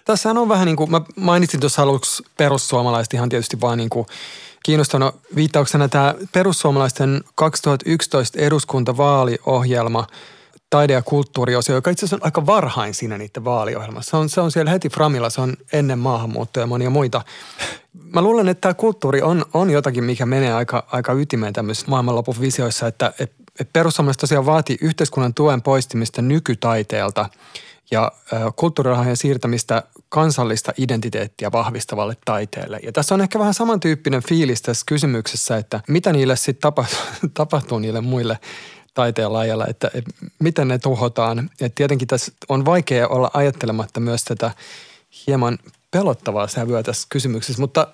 Tässä 0.04 0.30
on 0.30 0.48
vähän 0.48 0.66
niin 0.66 0.76
kuin, 0.76 0.90
mä 0.90 1.00
mainitsin 1.16 1.60
tuossa 1.60 1.82
aluksi 1.82 2.22
perussuomalaiset 2.36 3.14
ihan 3.14 3.28
tietysti 3.28 3.60
vaan 3.60 3.78
niin 3.78 3.90
kuin 3.90 4.06
kiinnostanut 4.68 5.14
viittauksena 5.36 5.88
tämä 5.88 6.14
perussuomalaisten 6.32 7.20
2011 7.34 8.38
eduskuntavaaliohjelma– 8.38 10.06
taide- 10.70 10.92
ja 10.92 11.02
kulttuuriosio, 11.02 11.74
joka 11.74 11.90
itse 11.90 12.06
asiassa 12.06 12.16
on 12.16 12.24
aika 12.24 12.46
varhain 12.46 12.94
siinä 12.94 13.18
niiden 13.18 13.44
vaaliohjelmassa. 13.44 14.10
Se 14.10 14.16
on, 14.16 14.28
se 14.28 14.40
on 14.40 14.50
siellä 14.50 14.70
heti 14.70 14.88
Framilla, 14.88 15.30
se 15.30 15.40
on 15.40 15.56
ennen 15.72 15.98
maahanmuuttoa 15.98 16.62
ja 16.62 16.66
monia 16.66 16.90
muita. 16.90 17.22
Mä 18.12 18.22
luulen, 18.22 18.48
että 18.48 18.60
tämä 18.60 18.74
kulttuuri 18.74 19.22
on, 19.22 19.44
on 19.54 19.70
jotakin, 19.70 20.04
mikä 20.04 20.26
menee 20.26 20.52
aika, 20.52 20.86
aika 20.92 21.12
ytimeen 21.12 21.52
tämmöisissä 21.52 21.90
maailmanlopun 21.90 22.40
visioissa, 22.40 22.86
että 22.86 23.12
et, 23.18 23.32
et 23.60 23.72
perussuomalaiset 23.72 24.20
tosiaan 24.20 24.46
vaatii 24.46 24.78
yhteiskunnan 24.80 25.34
tuen 25.34 25.62
poistimista 25.62 26.22
nykytaiteelta 26.22 27.28
ja 27.90 28.12
kulttuurirahojen 28.56 29.16
siirtämistä 29.16 29.82
kansallista 30.08 30.72
identiteettiä 30.78 31.52
vahvistavalle 31.52 32.16
taiteelle. 32.24 32.80
Ja 32.82 32.92
tässä 32.92 33.14
on 33.14 33.20
ehkä 33.20 33.38
vähän 33.38 33.54
samantyyppinen 33.54 34.22
fiilis 34.28 34.62
tässä 34.62 34.84
kysymyksessä, 34.86 35.56
että 35.56 35.80
mitä 35.88 36.12
niille 36.12 36.36
sitten 36.36 36.60
tapahtuu, 36.60 36.98
tapahtuu 37.34 37.78
niille 37.78 38.00
muille 38.00 38.38
taiteen 38.94 39.32
lajalla, 39.32 39.66
että, 39.66 39.90
että 39.94 40.10
miten 40.38 40.68
ne 40.68 40.78
tuhotaan. 40.78 41.50
Et 41.60 41.74
tietenkin 41.74 42.08
tässä 42.08 42.32
on 42.48 42.64
vaikea 42.64 43.08
olla 43.08 43.30
ajattelematta 43.34 44.00
myös 44.00 44.24
tätä 44.24 44.50
hieman 45.26 45.58
pelottavaa 45.90 46.46
sävyä 46.46 46.82
tässä 46.82 47.06
kysymyksessä, 47.10 47.60
mutta... 47.60 47.86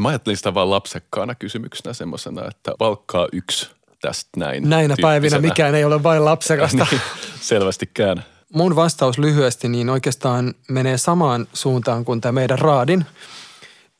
Mä 0.00 0.08
ajattelin 0.08 0.36
sitä 0.36 0.54
vaan 0.54 0.70
lapsekkaana 0.70 1.34
kysymyksenä 1.34 1.92
semmoisena, 1.92 2.48
että 2.48 2.72
valkkaa 2.80 3.28
yksi 3.32 3.70
tästä 4.00 4.30
näin. 4.36 4.70
Näinä 4.70 4.94
päivinä 5.02 5.38
mikään 5.38 5.74
ei 5.74 5.84
ole 5.84 6.02
vain 6.02 6.24
lapsekasta. 6.24 6.86
niin, 6.90 7.00
selvästikään. 7.40 8.24
Mun 8.54 8.76
vastaus 8.76 9.18
lyhyesti 9.18 9.68
niin 9.68 9.90
oikeastaan 9.90 10.54
menee 10.68 10.98
samaan 10.98 11.48
suuntaan 11.52 12.04
kuin 12.04 12.20
tämä 12.20 12.32
meidän 12.32 12.58
raadin– 12.58 13.04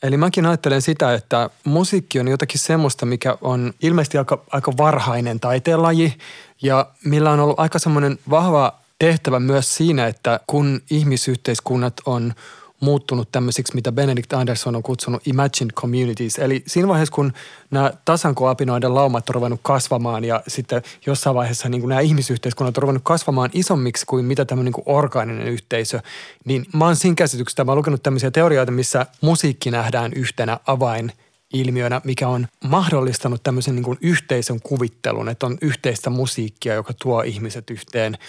Eli 0.03 0.17
mäkin 0.17 0.47
ajattelen 0.47 0.83
sitä, 0.83 1.15
että 1.15 1.51
musiikki 1.65 2.21
on 2.21 2.29
jotakin 2.29 2.59
semmoista, 2.59 3.07
mikä 3.07 3.39
on 3.41 3.73
ilmeisesti 3.83 4.19
aika, 4.19 4.43
aika 4.51 4.73
varhainen 4.77 5.41
taiteenlaji 5.41 6.19
ja 6.63 6.87
millä 7.05 7.31
on 7.31 7.41
ollut 7.41 7.61
aika 7.61 7.79
semmoinen 7.79 8.19
vahva 8.31 8.75
tehtävä 8.99 9.41
myös 9.41 9.77
siinä, 9.77 10.07
että 10.07 10.41
kun 10.47 10.81
ihmisyhteiskunnat 10.91 11.95
on 12.07 12.35
muuttunut 12.81 13.29
tämmöisiksi, 13.33 13.75
mitä 13.75 13.93
Benedict 13.93 14.33
Anderson 14.33 14.77
on 14.77 14.83
kutsunut 14.83 15.27
imagined 15.27 15.73
communities. 15.73 16.39
Eli 16.39 16.63
siinä 16.67 16.89
vaiheessa, 16.89 17.15
kun 17.15 17.33
nämä 17.71 17.93
tasankoapinoiden 18.05 18.95
laumat 18.95 19.29
on 19.29 19.35
ruvennut 19.35 19.61
kasvamaan 19.63 20.25
ja 20.25 20.43
sitten 20.49 20.83
jossain 21.07 21.37
vaiheessa 21.37 21.69
niin 21.69 21.81
kuin 21.81 21.89
nämä 21.89 22.01
ihmisyhteiskunnat 22.01 22.79
on 22.79 22.83
ruvennut 22.83 23.05
kasvamaan 23.05 23.51
isommiksi 23.53 24.07
kuin 24.07 24.25
mitä 24.25 24.45
tämmöinen 24.45 24.65
niin 24.65 24.85
kuin 24.85 24.97
orgaaninen 24.97 25.49
yhteisö, 25.49 26.01
niin 26.45 26.67
mä 26.73 26.85
oon 26.85 26.97
siinä 26.97 27.15
käsityksessä, 27.15 27.65
mä 27.65 27.71
oon 27.71 27.79
lukenut 27.79 28.03
tämmöisiä 28.03 28.31
teorioita, 28.31 28.73
missä 28.73 29.07
musiikki 29.21 29.71
nähdään 29.71 30.13
yhtenä 30.13 30.59
avain 30.67 31.13
ilmiönä, 31.53 32.01
mikä 32.05 32.29
on 32.29 32.47
mahdollistanut 32.65 33.43
tämmöisen 33.43 33.75
niin 33.75 33.85
kuin 33.85 33.99
yhteisön 34.01 34.61
kuvittelun, 34.63 35.29
että 35.29 35.47
on 35.47 35.59
yhteistä 35.63 36.11
musiikkia, 36.11 36.75
joka 36.75 36.93
tuo 37.03 37.23
ihmiset 37.23 37.71
yhteen– 37.71 38.19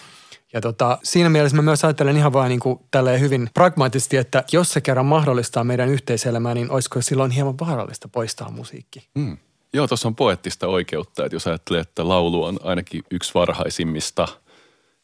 ja 0.54 0.62
tota, 0.62 0.98
siinä 1.04 1.30
mielessä 1.30 1.56
mä 1.56 1.62
myös 1.62 1.86
ajattelen 1.86 2.18
ihan 2.18 2.34
vaan 2.34 2.50
niin 2.50 2.60
kuin 2.60 2.80
hyvin 3.20 3.50
pragmaattisesti, 3.54 4.18
että 4.18 4.44
jos 4.52 4.74
se 4.74 4.82
kerran 4.82 5.06
mahdollistaa 5.06 5.64
meidän 5.64 5.90
yhteiselämää, 5.90 6.54
niin 6.54 6.72
olisiko 6.72 7.02
silloin 7.02 7.32
hieman 7.32 7.60
vaarallista 7.60 8.08
poistaa 8.08 8.52
musiikki? 8.52 9.08
Mm. 9.16 9.38
Joo, 9.74 9.88
tuossa 9.88 10.08
on 10.08 10.16
poettista 10.16 10.68
oikeutta, 10.68 11.26
että 11.26 11.36
jos 11.36 11.48
ajattelee, 11.48 11.82
että 11.82 12.08
laulu 12.08 12.44
on 12.44 12.60
ainakin 12.64 13.04
yksi 13.12 13.34
varhaisimmista 13.34 14.28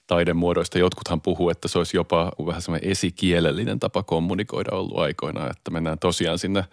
taidemuodoista. 0.07 0.79
Jotkuthan 0.79 1.21
puhuu, 1.21 1.49
että 1.49 1.67
se 1.67 1.77
olisi 1.77 1.97
jopa 1.97 2.31
vähän 2.45 2.61
semmoinen 2.61 2.89
esikielellinen 2.89 3.79
tapa 3.79 4.03
kommunikoida 4.03 4.71
ollut 4.71 4.99
aikoinaan, 4.99 5.51
että 5.51 5.71
mennään 5.71 5.99
tosiaan 5.99 6.39
sinne 6.39 6.65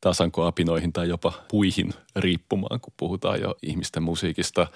tasankoapinoihin 0.00 0.92
tai 0.92 1.08
jopa 1.08 1.32
puihin 1.48 1.94
riippumaan, 2.16 2.80
kun 2.80 2.94
puhutaan 2.96 3.40
jo 3.40 3.54
ihmisten 3.62 4.02
musiikista. 4.02 4.66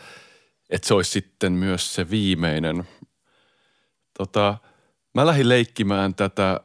Että 0.70 0.88
se 0.88 0.94
olisi 0.94 1.10
sitten 1.10 1.52
myös 1.52 1.94
se 1.94 2.10
viimeinen 2.10 2.84
Tota, 4.18 4.58
mä 5.14 5.26
lähdin 5.26 5.48
leikkimään 5.48 6.14
tätä 6.14 6.60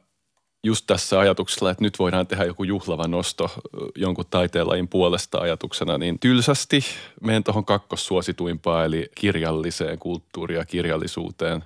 just 0.65 0.88
tässä 0.88 1.19
ajatuksella, 1.19 1.71
että 1.71 1.84
nyt 1.84 1.99
voidaan 1.99 2.27
tehdä 2.27 2.45
joku 2.45 2.63
juhlava 2.63 3.08
nosto 3.08 3.51
jonkun 3.95 4.25
taiteenlajin 4.29 4.88
puolesta 4.88 5.38
ajatuksena, 5.38 5.97
niin 5.97 6.19
tylsästi 6.19 6.86
menen 7.21 7.43
tuohon 7.43 7.65
kakkossuosituimpaan, 7.65 8.86
eli 8.86 9.10
kirjalliseen 9.15 9.99
kulttuuriin 9.99 10.58
ja 10.58 10.65
kirjallisuuteen. 10.65 11.63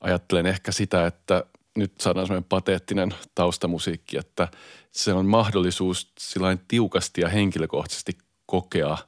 Ajattelen 0.00 0.46
ehkä 0.46 0.72
sitä, 0.72 1.06
että 1.06 1.44
nyt 1.76 1.92
saadaan 2.00 2.26
sellainen 2.26 2.48
pateettinen 2.48 3.14
taustamusiikki, 3.34 4.18
että 4.18 4.48
se 4.90 5.12
on 5.12 5.26
mahdollisuus 5.26 6.12
sillain 6.18 6.60
tiukasti 6.68 7.20
ja 7.20 7.28
henkilökohtaisesti 7.28 8.18
kokea, 8.46 8.98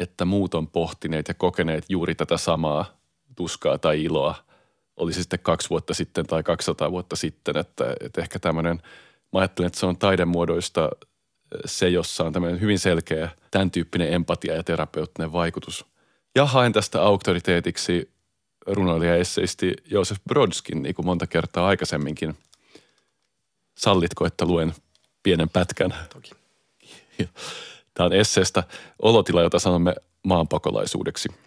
että 0.00 0.24
muut 0.24 0.54
on 0.54 0.68
pohtineet 0.68 1.28
ja 1.28 1.34
kokeneet 1.34 1.84
juuri 1.88 2.14
tätä 2.14 2.36
samaa 2.36 2.84
tuskaa 3.36 3.78
tai 3.78 4.04
iloa– 4.04 4.34
oli 4.96 5.12
se 5.12 5.20
sitten 5.20 5.38
kaksi 5.38 5.70
vuotta 5.70 5.94
sitten 5.94 6.26
tai 6.26 6.42
200 6.42 6.90
vuotta 6.90 7.16
sitten, 7.16 7.56
että, 7.56 7.96
että 8.00 8.20
ehkä 8.20 8.38
tämmöinen, 8.38 8.82
mä 9.32 9.38
ajattelen, 9.38 9.66
että 9.66 9.80
se 9.80 9.86
on 9.86 9.96
taidemuodoista 9.96 10.90
se, 11.64 11.88
jossa 11.88 12.24
on 12.24 12.32
tämmöinen 12.32 12.60
hyvin 12.60 12.78
selkeä 12.78 13.30
tämän 13.50 13.70
tyyppinen 13.70 14.12
empatia 14.12 14.54
ja 14.54 14.62
terapeuttinen 14.62 15.32
vaikutus. 15.32 15.86
Ja 16.34 16.46
haen 16.46 16.72
tästä 16.72 17.02
auktoriteetiksi 17.02 18.10
runoilija 18.66 19.16
esseisti 19.16 19.74
Joosef 19.90 20.18
Brodskin, 20.28 20.82
niin 20.82 20.94
kuin 20.94 21.06
monta 21.06 21.26
kertaa 21.26 21.66
aikaisemminkin. 21.66 22.36
Sallitko, 23.78 24.26
että 24.26 24.44
luen 24.44 24.74
pienen 25.22 25.48
pätkän? 25.48 25.94
Toki. 26.14 26.30
Tämä 27.94 28.06
on 28.06 28.12
esseestä 28.12 28.62
olotila, 29.02 29.42
jota 29.42 29.58
sanomme 29.58 29.94
maanpakolaisuudeksi– 30.22 31.28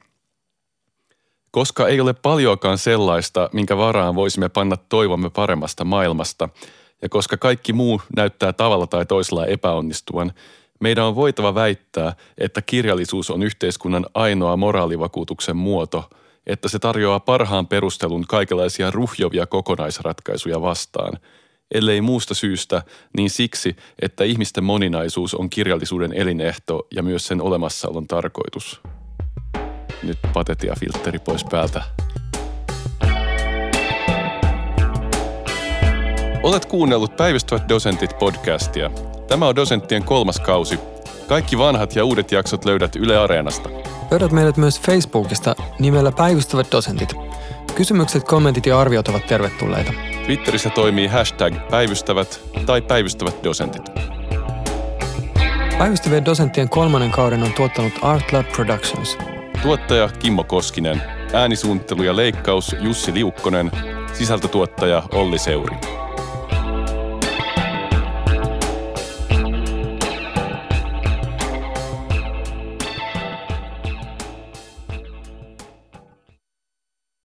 koska 1.51 1.87
ei 1.87 2.01
ole 2.01 2.13
paljoakaan 2.13 2.77
sellaista, 2.77 3.49
minkä 3.53 3.77
varaan 3.77 4.15
voisimme 4.15 4.49
panna 4.49 4.77
toivomme 4.77 5.29
paremmasta 5.29 5.85
maailmasta, 5.85 6.49
ja 7.01 7.09
koska 7.09 7.37
kaikki 7.37 7.73
muu 7.73 8.01
näyttää 8.15 8.53
tavalla 8.53 8.87
tai 8.87 9.05
toisella 9.05 9.45
epäonnistuvan, 9.45 10.33
Meidän 10.79 11.05
on 11.05 11.15
voitava 11.15 11.55
väittää, 11.55 12.15
että 12.37 12.61
kirjallisuus 12.61 13.29
on 13.29 13.43
yhteiskunnan 13.43 14.05
ainoa 14.13 14.57
moraalivakuutuksen 14.57 15.57
muoto, 15.57 16.09
että 16.47 16.67
se 16.67 16.79
tarjoaa 16.79 17.19
parhaan 17.19 17.67
perustelun 17.67 18.25
kaikenlaisia 18.27 18.91
ruhjovia 18.91 19.45
kokonaisratkaisuja 19.45 20.61
vastaan– 20.61 21.13
ellei 21.71 22.01
muusta 22.01 22.33
syystä, 22.33 22.83
niin 23.17 23.29
siksi, 23.29 23.75
että 24.01 24.23
ihmisten 24.23 24.63
moninaisuus 24.63 25.35
on 25.35 25.49
kirjallisuuden 25.49 26.13
elinehto 26.13 26.87
ja 26.95 27.03
myös 27.03 27.27
sen 27.27 27.41
olemassaolon 27.41 28.07
tarkoitus. 28.07 28.81
Nyt 30.03 30.17
patetia 30.33 30.75
filtteri 30.79 31.19
pois 31.19 31.43
päältä. 31.43 31.83
Olet 36.43 36.65
kuunnellut 36.65 37.15
Päivystävät 37.17 37.69
dosentit 37.69 38.19
podcastia. 38.19 38.91
Tämä 39.27 39.47
on 39.47 39.55
dosenttien 39.55 40.03
kolmas 40.03 40.39
kausi. 40.39 40.79
Kaikki 41.27 41.57
vanhat 41.57 41.95
ja 41.95 42.05
uudet 42.05 42.31
jaksot 42.31 42.65
löydät 42.65 42.95
Yle 42.95 43.17
Areenasta. 43.17 43.69
Löydät 44.11 44.31
meidät 44.31 44.57
myös 44.57 44.81
Facebookista 44.81 45.55
nimellä 45.79 46.11
Päivystävät 46.11 46.67
dosentit. 46.71 47.13
Kysymykset, 47.75 48.23
kommentit 48.23 48.65
ja 48.65 48.79
arviot 48.79 49.07
ovat 49.07 49.27
tervetulleita. 49.27 49.93
Twitterissä 50.25 50.69
toimii 50.69 51.07
hashtag 51.07 51.53
päivystävät 51.69 52.41
tai 52.65 52.81
päivystävät 52.81 53.43
dosentit. 53.43 53.83
Päivystävien 55.77 56.25
dosenttien 56.25 56.69
kolmannen 56.69 57.11
kauden 57.11 57.43
on 57.43 57.53
tuottanut 57.53 57.93
Art 58.01 58.31
Lab 58.31 58.47
Productions. 58.55 59.17
Tuottaja 59.61 60.09
Kimmo 60.19 60.43
Koskinen, 60.43 61.01
äänisuunnittelu 61.33 62.03
ja 62.03 62.15
leikkaus 62.15 62.75
Jussi 62.79 63.13
Liukkonen, 63.13 63.71
sisältötuottaja 64.13 65.03
Olli 65.11 65.39
Seuri. 65.39 65.75